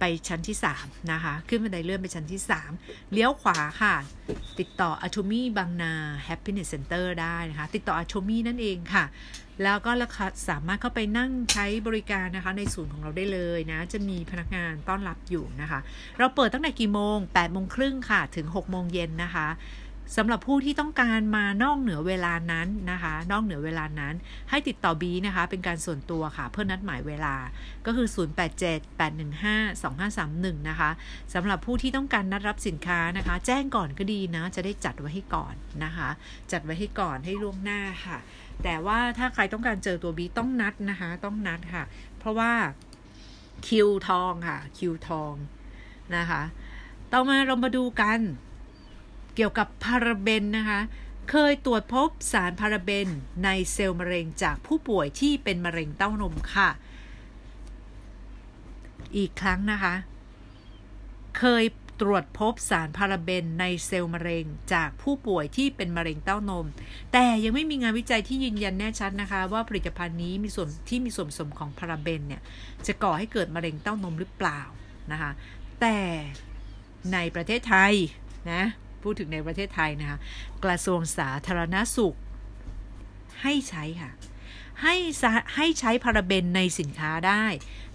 [0.00, 2.40] ไปชั้นที่ 3 นะคะ ขึ้นบันไดเลื่อนไปชั้นที่
[2.76, 3.94] 3 เลี้ยวขวาค่ะ
[4.58, 5.92] ติดต่อ a t o m y บางนา
[6.26, 9.04] Happiness Center ได้นะคะ ติดต่อ a t o m y นั่นเองค่ะ
[9.62, 15.80] แล้วก็ราคาสามารถเข้าไปนั่งใช้บริการนะคะ ในศูนย์ของเราได้เลยนะ จะมีพนักงานต้อนรับอยู่นะคะ
[16.18, 19.48] เราเปิดตั้งแต่กี่โมง8โมงครึ่งค่ะ ถึง6โมงเย็นนะคะ
[20.16, 24.14] สำหรับผู้ที่ต้องการมานอกเหนือเวลานั้นนะคะ นอกเหนือเวลานั้น
[24.50, 27.34] ให้ติดต่อบีนะคะ เป็นการส่วนตัวค่ะ เพื่อนัดหมายเวลา
[27.86, 30.90] ก็คือ 0878152531 นะคะ
[31.34, 36.08] สำหรับผู้ที่ต้องการนัดรับสินค้านะคะ แจ้งก่อนก็ดีนะ จะได้จัดไว้ให้ก่อนนะคะ
[36.52, 38.18] จัดไว้ให้ก่อนให้ล่วงหน้าค่ะ
[38.64, 41.84] แต่ว่าถ้าใครต้องการเจอตัวบีต้องนัดนะคะ ต้องนัดค่ะ
[42.18, 42.52] เพราะว่า
[43.66, 45.34] คิวทองค่ะคิวทอง
[46.16, 46.42] นะคะ
[47.12, 48.20] ต่อมาเรามาดูกัน
[49.36, 50.80] เกี่ยวกับพาราเบนนะคะ
[51.30, 53.08] เคยตรวจพบสารพาราเบน
[53.44, 56.68] ในเซลล์มะเร็งจากผู้ป่วยที่เป็นมะเร็งเต้านมค่ะ
[59.16, 59.94] อีกครั้งนะคะ
[61.38, 61.64] เคย
[62.00, 64.44] ตรวจพบสารพาราเบนในเซลล์มะเร็ง
[64.74, 66.66] จากผู้ป่วยที่เป็นมะเร็งเต้านม
[67.12, 72.42] แต่ยังไม่มีงานวิจัยที่ยืนยันแน่ชัดนะคะ ว่าผลิตภัณฑ์นี้มีส่วนที่มีส่วนผสมของพาราเบนเนี่ย
[72.86, 74.60] จะก่อให้เกิดมะเร็งเต้านมหรือเปล่า
[75.12, 75.30] นะคะ
[75.80, 75.98] แต่
[77.12, 77.94] ในประเทศไทย
[78.52, 78.62] นะ
[79.06, 80.18] พูดถึงในประเทศไทยนะคะ
[80.64, 82.16] กระทรวงสาธารณสุข
[83.42, 84.10] ให้ใช้ค่ะ
[84.82, 84.94] ให้
[85.56, 87.44] ให้ใช้พาราเบนในสินค้าได้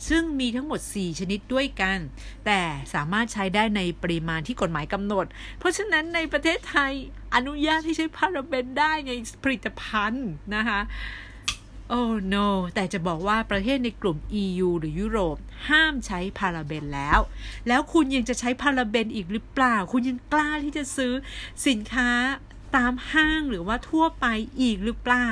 [0.10, 1.97] ซึ่งมีทั้งหมด 4 ชนิดด้วยกัน
[2.45, 2.62] แต่
[2.93, 5.26] สามารถใช้ได้ในปริมาณที่กฎหมายกำหนด
[5.60, 6.91] เพราะฉะนั้นในประเทศไทย
[7.36, 9.12] อนุญาตให้ใช้พาราเบนได้ใน
[9.43, 10.80] ผลิตภัณฑ์นะคะ
[11.93, 15.38] โอ้ no แต่จะบอกว่าประเทศในกลุ่ม EU หรือยุโรป
[15.69, 17.19] ห้ามใช้พาราเบนแล้ว
[17.67, 21.13] แล้วคุณยังจะใช้พาราเบนอีกหรือเปล่า คุณยังกล้าที่จะซื้อ
[21.67, 22.10] สินค้า
[22.75, 24.25] ตามห้างหรือว่าทั่วไป
[24.62, 25.32] อีกหรือเปล่า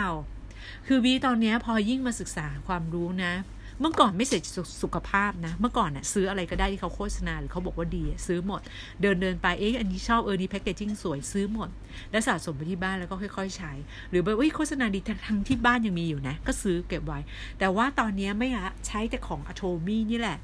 [0.88, 3.34] คือวีตอนนี้พอยิ่งมาศึกษาความรู้นะ
[3.82, 4.44] เมื่อก่อนไม่เสร็จ
[4.84, 8.62] สุขภาพนะ เมื่อก่อนน่ะซื้ออะไรก็ได้ที่เขาโฆษณาหรือเขาบอกว่าดีซื้อหมด
[9.02, 11.70] เดินเดินไปเอ๊ะอันนี้ชอบเออนี่แพคเกจิ้งสวยซื้อหมด
[12.12, 13.72] แล้วสะสมไปที่บ้านแล้วก็ค่อย ๆ ใช้
[14.10, 17.20] หรือแบบโฆษณาดีทั้งที่บ้านยังมีอยู่นะ ก็ซื้อเก็บไว้
[17.60, 20.38] แต่ว่าตอนนี้ไม่อะใช้แต่ของอะโทมี่นี่แหละ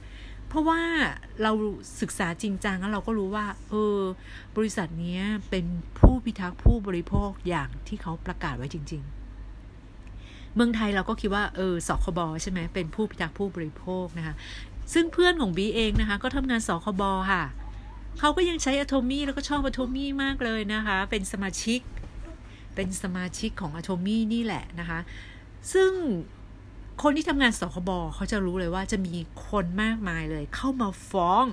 [0.50, 0.80] เพราะว่า
[1.42, 1.52] เรา
[2.02, 4.00] ศึกษาจริงจังแล้วเราก็รู้ว่า เออ
[4.58, 5.20] บริษัทนี้
[5.50, 5.66] เป็น
[6.00, 9.25] ผู้พิทักษ์ผู้บริโภคอย่างที่เขาประกาศไว้จริง ๆ
[10.56, 14.36] เมืองไทยเราก็คิดว่าเออสคบใช่ไหมเป็นผู้พิทักษ์ผู้บริโภคนะคะ
[14.94, 17.44] ซึ่งเพื่อนของบีเองนะคะ ก็ทำงานสคบค่ะ
[18.20, 21.80] เขาก็ยังใช้อะโทมี่แล้วก็ชอบอะโทมี่มากเลยนะคะ เป็นสมาชิก
[22.76, 25.00] เป็นสมาชิกของอะโทมี่นี่แหละนะคะ
[25.74, 25.92] ซึ่ง
[27.02, 29.16] คนที่ทำงานสคบเขาจะรู้เลยว่าจะมี
[29.48, 31.46] คนมากมายเลย เข้ามาฟ้อง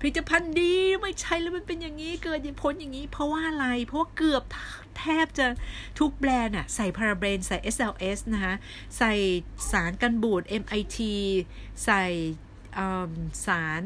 [0.00, 4.42] ผลิตภัณฑ์ดีไม่ใช่แล้วมันเป็นอย่างนี้เกิดผลอย่างนี้ เพราะว่าอะไร เพราะว่าเกือบ
[4.98, 5.46] แทบจะ
[5.98, 8.54] ทุกแบรนด์อะใส่พาราเบนใส่ SLS นะคะ
[8.98, 9.12] ใส่
[9.70, 10.98] สารกันบูด MIT
[11.84, 12.04] ใส่
[13.46, 13.82] สาร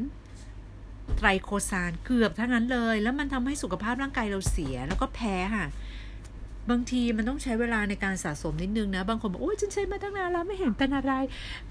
[1.17, 5.67] ไตรโคซานเกือบทั้งนั้นเลย แล้วมันทำให้สุขภาพร่างกายเราเสียแล้วก็แพ้ค่ะ
[6.71, 11.13] บางทีมันต้องใช้เวลาในการสะสมนิดนึงนะ บางคนบอกโอ้ยฉันใช้มาตั้งนานแล้วไม่เห็นเป็นอะไร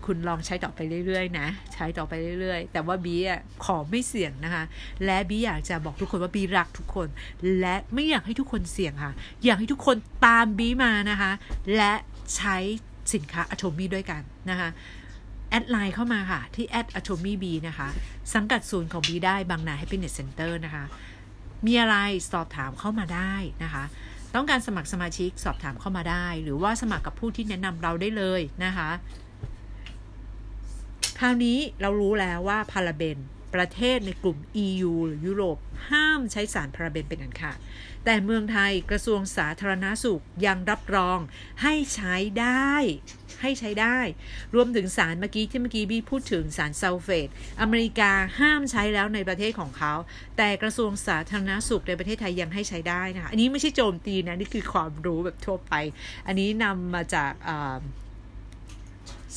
[0.05, 4.63] คุณลองใช้ต่อไปเรื่อยๆนะ ใช้ต่อไปเรื่อย ๆ แต่ว่าบีอะขอไม่เสี่ยงนะคะ
[5.05, 7.07] และบีอยากจะบอกทุกคนว่าบีรักทุกคน
[7.59, 9.13] และไม่อยากให้ทุกคนเสี่ยงค่ะ
[9.45, 11.31] อยากให้ทุกคนตามบีมานะคะ
[11.75, 11.93] และ
[12.35, 12.57] ใช้
[13.13, 14.69] สินค้าอะโทมี่ด้วยกันนะคะ
[15.49, 17.87] แอดไลน์เข้ามาค่ะ ที่แอดอะโทมี่บีนะคะ
[18.33, 20.83] สังกัดศูนย์ของบีได้บางนา Happiness Center นะคะ
[21.65, 21.95] มีอะไร
[22.31, 23.83] สอบถามเข้ามาได้นะคะ
[24.35, 28.89] ต้องการสมัครสมาชิกสอบถามเข้ามาได้ หรือว่าสมัครกับผู้ที่แนะนำเราได้เลยนะคะ
[31.19, 33.17] คราวนี้เรารู้แล้วว่าพาราเบน
[33.55, 35.57] ประเทศในกลุ่ม EU หรือยุโรป
[35.89, 37.57] ห้ามใช้สารพาราเบนเป็นอันขาด
[38.05, 41.19] แต่เมืองไทยกระทรวงสาธารณาสุขยังรับรอง
[41.63, 42.73] ให้ใช้ได้
[43.41, 43.97] ให้ใช้ได้
[44.55, 47.27] รวมถึงสารเมื่อกี้ที่เมื่อกี้บี้พูดถึงสารซัลเฟต
[47.61, 49.93] อเมริกาห้ามใช้แล้วในประเทศของเขา
[50.37, 55.73] แต่กระทรวงสาธารณาสุขในประเทศไทยยังให้ใช้ได้นะคะ อันนี้ไม่ใช่โจมตีนะ นี่คือความรู้แบบทั่วไป
[56.27, 57.33] อันนี้นำมาจาก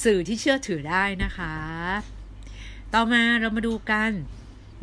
[0.04, 1.54] สื่อที่เชื่อถือได้นะคะ
[2.94, 4.10] ต่อมาเรามาดูกัน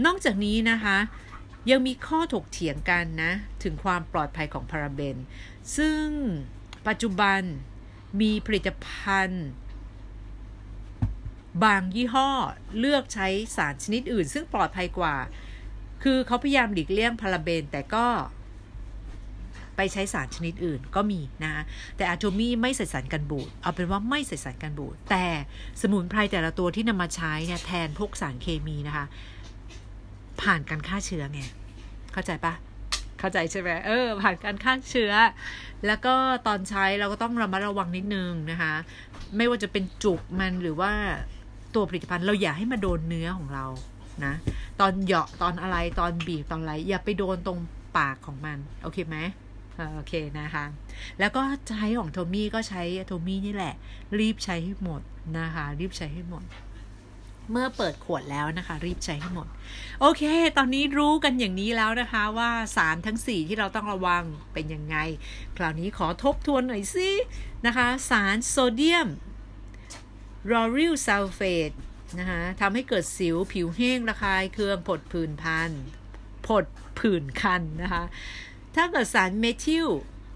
[0.05, 0.97] นอกจากนี้นะคะ
[1.69, 3.31] ยังมีข้อถกเถียงกันนะ
[3.63, 5.17] ถึงความปลอดภัยของพาราเบน
[5.77, 6.05] ซึ่ง
[6.87, 7.41] ปัจจุบัน
[8.21, 9.45] มีผลิตภัณฑ์
[11.63, 12.29] บางยี่ห้อ
[12.79, 15.15] เลือกใช้สารชนิดอื่น ซึ่งปลอดภัยกว่า
[16.03, 18.07] คือเขาพยายามหลีกเลี่ยงพาราเบนแต่ก็
[19.75, 21.63] ไปใช้สารชนิดอื่นก็มีนะ
[21.97, 25.25] แต่อะโทมี่ไม่ใส่สารกันบูดเอาเป็นว่าไม่ใส่สารกันบูดแต่
[25.81, 29.05] สมุนไพรแต่ละตัวที่นำมาใช้เนี่ยแทนพวกสารเคมีนะคะ
[30.41, 31.41] ผ่านการฆ่าเชื้อไง
[32.13, 32.53] เข้าใจปะ
[33.19, 35.13] เข้าใจใช่ไหมเออ ผ่านการฆ่าเชื้อ
[35.87, 36.13] แล้วก็
[36.47, 38.73] ตอนใช้เราก็ต้องระมัดระวังนิดนึงนะคะ
[39.37, 40.91] ไม่ว่าจะเป็นจุกมันหรือว่า
[41.75, 43.65] ตัวผลิตภัณฑ์เราอย่าให้มาโดนเนื้อของเรา
[44.25, 44.33] นะ
[44.79, 47.59] ตอนเหยาะตอนอะไรตอนบีบตอนอะไรอย่าไปโดนตรง
[47.97, 49.17] ปากของมัน โอเคไหม
[49.93, 50.65] โอเคนะคะ
[51.19, 53.73] แล้วก็ใช้ของโทมี่ก็ใช้โทมี่นี่แหละ
[54.19, 55.01] รีบใช้ให้หมด
[55.39, 56.43] นะคะ รีบใช้ให้หมด
[57.51, 59.47] เมื่อเปิดขวดแล้วนะคะ รีบใช้ให้หมด
[60.01, 60.23] โอเค
[60.57, 64.95] ตอนนี้รู้กันอย่างนี้แล้วนะคะว่าสารทั้ง 4 ที่เราต้องระวังเป็นยังไง
[65.57, 67.09] คราวนี้ขอทบทวนหน่อยสิ
[67.65, 69.07] นะคะ สารโซเดียม
[70.51, 71.71] รอริลซัลเฟต
[72.19, 75.69] นะคะทำให้เกิดสิวผิวแห้งระคายเคืองผดผื่นพัน
[76.47, 76.65] ผด
[76.99, 78.03] ผื่นคันนะคะ
[78.75, 79.87] ถ้าเกิดสารเมทิล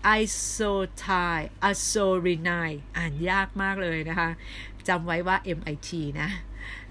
[0.04, 0.58] ไอโซ
[0.98, 1.06] ไท
[1.64, 1.94] อะโซ
[2.26, 4.30] รินายอ่านยากมากเลยนะคะ
[4.88, 5.90] จำไว้ว่า MIT
[6.22, 6.30] นะ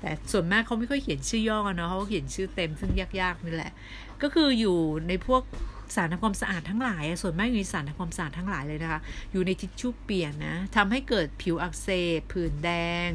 [0.01, 3.73] แต่ส่วนมากเขาไม่ค่อยเขียนชื่อย่อเนาะเขาเขียนชื่อเต็มซึ่งยากๆนี่แหละ
[4.23, 4.79] ก็คืออยู่
[5.09, 5.43] ในพวก
[5.95, 9.01] สารทำความสะอาดทั้งหลาย ส่วนมากอยู่ในสารทำความสะอาดทั้งหลายเลยนะคะ
[9.33, 11.89] อยู่ในทิชชู่เปียกนะทำให้เกิดผิวอักเส
[12.19, 12.71] บผื่นแด
[13.07, 13.09] ง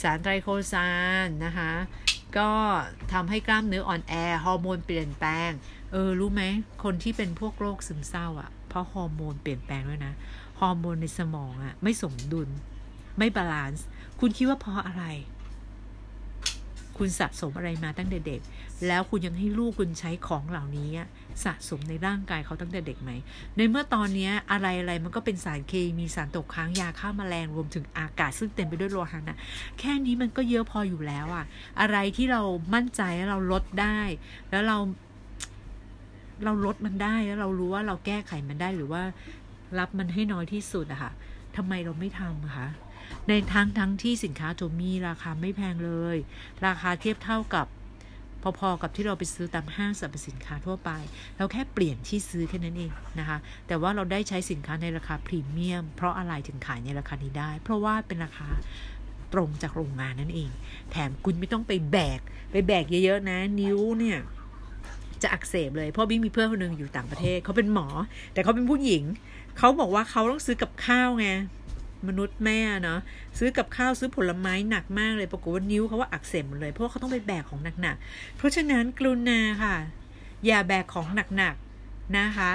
[0.00, 0.90] สารไตรโคซา
[1.24, 1.72] นนะคะ
[2.38, 2.50] ก็
[3.12, 4.14] ทำให้กล้ามเนื้ออ่อนแอ
[4.44, 5.50] ฮอร์โมนเปลี่ยนแปลง
[5.92, 6.42] เออรู้ไหม
[6.84, 10.14] คนที่เป็นพวกโรคซึมเศร้าอะ่ะ เพราะฮอร์โมนเปลี่ยนแปลงด้วยนะ
[10.60, 12.48] ฮอร์โมนในสมองอะ่ะ ไม่สมดุล
[13.18, 13.86] ไม่ balance
[14.20, 15.04] คุณคิดว่าเพราะอะไร
[16.98, 18.40] คุณสะสมอะไรมาตั้งแต่เด็ก
[18.86, 20.90] แล้วคุณยังให้ลูกคุณใช้ของเหล่านี้
[21.44, 23.10] สะสมในร่างกายเขาตั้งแต่เด็กไหม
[23.56, 29.38] ในเมื่อตอนนี้อะไรอะไรมันก็เป็นสารเคมีสารตกค้างยาฆ่ามาแมลงรวมถึงอากาศซึ่งเต็มไปด้วยโลหะนะ
[29.78, 31.44] แค่นี้มันก็เยอะพออยู่แล้วอะ
[31.80, 32.42] อะไรที่เรา
[32.74, 34.00] มั่นใจแล้วเราลดได้
[34.50, 34.78] แล้วเรา
[36.44, 39.02] เราลดมันได้แล้วเรารู้ว่าเราแก้ไขมันได้หรือว่า
[39.78, 41.12] รับมันให้น้อยที่สุดอะค่ะ
[41.56, 42.68] ทำไมเราไม่ทำคะ
[43.28, 46.16] ในทั้งทั้งที่สินค้าโจมีราคาไม่แพงเลย
[46.66, 47.66] ราคาเทียบเท่ากับ
[48.58, 50.90] พอๆกับที่เราไปซื้อตามห้างสรรพสินค้าทั่วไป
[51.36, 58.48] เราแค่เปลี่ยนที่ซื้อแค่นั้นเองนะคะ แต่ว่าเราได้ใช้สินค้าในราคาพรีเมียม เพราะอะไรถึงขายในราคานี้ได้ เพราะว่าเป็นราคา
[59.32, 60.50] ตรงจากโรงงานนั่นเอง
[60.90, 62.20] แถมคุณไม่ต้องไปแบก
[62.52, 64.18] ไปแบกเยอะๆนะ นิ้วเนี่ย
[65.22, 67.86] จะอักเสบเลย เพราะบิ๊กมีเพื่อนคนหนึ่งอยู่ต่างประเทศเขาเป็นหมอ
[68.32, 69.04] แต่เขาเป็นผู้หญิง
[69.58, 71.28] เขาบอกว่าเขาต้องซื้อกับข้าวไง
[72.08, 73.00] มนุษย์แม่เนาะ
[73.38, 79.76] ซื้อกับข้าวซื้อผลไม้หนักมากเลยปรากฏว่านิ้วเขาว่าอักเสบหมดเลยเพราะเขาต้องไปแบกของหนักๆเพราะฉะนั้นกรุณาค่ะ
[80.46, 81.06] อย่าแบกของ
[81.36, 82.52] หนักๆนะคะ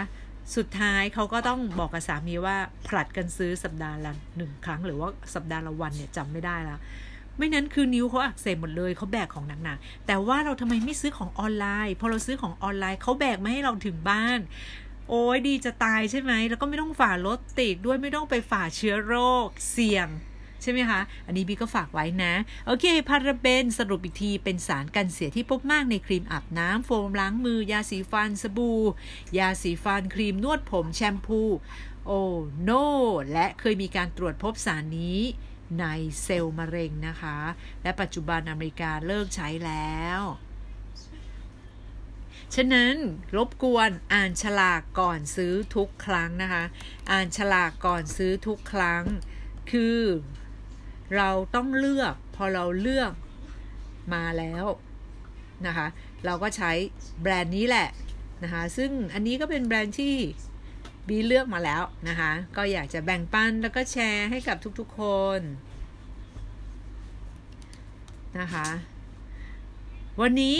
[0.56, 2.58] สุดท้ายเขาก็ต้องบอกกับสามีว่า
[2.88, 6.80] ผลัดกันซื้อสัปดาห์ละหนึ่งครั้ง หรือว่าสัปดาห์ละวันเนี่ยจำไม่ได้แล้ว
[7.38, 14.40] ไม่นั้นคือนิ้วเขาอักเสบหมดเลยเขาแบกของหนักๆแต่ว่าเราทำไมไม่ซื้อของออนไลน์พอเราซื้อของออนไลน์เขาแบกมาให้เราถึงบ้าน
[15.10, 19.16] โอ้ยดีจะตายใช่ไหมแล้วก็ไม่ต้องฝ่ารถติดด้วยไม่ต้องไปฝ่าเชื้อโร
[19.46, 20.08] คเสี่ยง
[20.62, 22.34] ใช่ไหมคะ อันนี้บีก็ฝากไว้นะ
[22.66, 28.82] โอเค พาราเบนสรุปอีกที เป็นสารกันเสียที่พบมากในครีมอาบน้ำโฟมล้างมือ ยาสีฟันสบู่
[29.38, 31.42] ยาสีฟันครีมนวดผมแชมพู
[32.08, 32.22] โอ้
[32.64, 32.72] โน
[33.34, 35.20] และเคยมีการตรวจพบสารนี้
[35.80, 35.86] ใน
[36.24, 37.38] เซลล์มะเร็งนะคะ
[37.84, 40.22] และปัจจุบันอเมริกาเลิกใช้แล้ว
[42.56, 42.96] ฉะนั้น
[43.36, 46.64] รบกวนอ่านฉลากก่อนซื้อทุกครั้งนะคะ
[47.12, 49.04] อ่านฉลากก่อนซื้อทุกครั้ง
[49.72, 50.00] คือ
[51.16, 53.12] เราต้องเลือกพอเราเลือก
[54.14, 54.66] มาแล้ว
[55.68, 55.88] นะคะ
[56.26, 56.72] เราก็ใช้
[57.22, 57.90] แบรนด์นี้แหละ
[58.44, 60.16] นะคะ ซึ่งอันนี้ก็เป็นแบรนด์ที่
[61.08, 65.02] บีเลือกมาแล้วนะคะ ก็อยากจะแบ่งปันแล้วก็แชร์ให้กับทุกๆค
[65.40, 65.42] น
[68.40, 68.68] นะคะ
[70.22, 70.60] วันนี้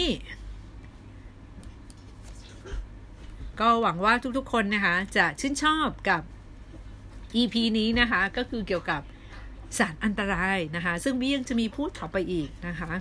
[3.60, 6.22] ก็หวังว่าทุกๆคนนะคะ จะชื่นชอบกับ
[7.36, 9.02] EP นี้นะคะ ก็คือเกี่ยวกับ
[9.78, 12.92] สารอันตรายนะคะ ซึ่งบียังจะมีพูดต่อไปอีกนะคะ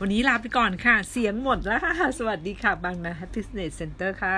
[0.00, 1.80] วันนี้ลาไปก่อนค่ะ เสียงหมดแล้ว
[2.18, 4.36] สวัสดีค่ะบางนา Happiness Center ค่ะ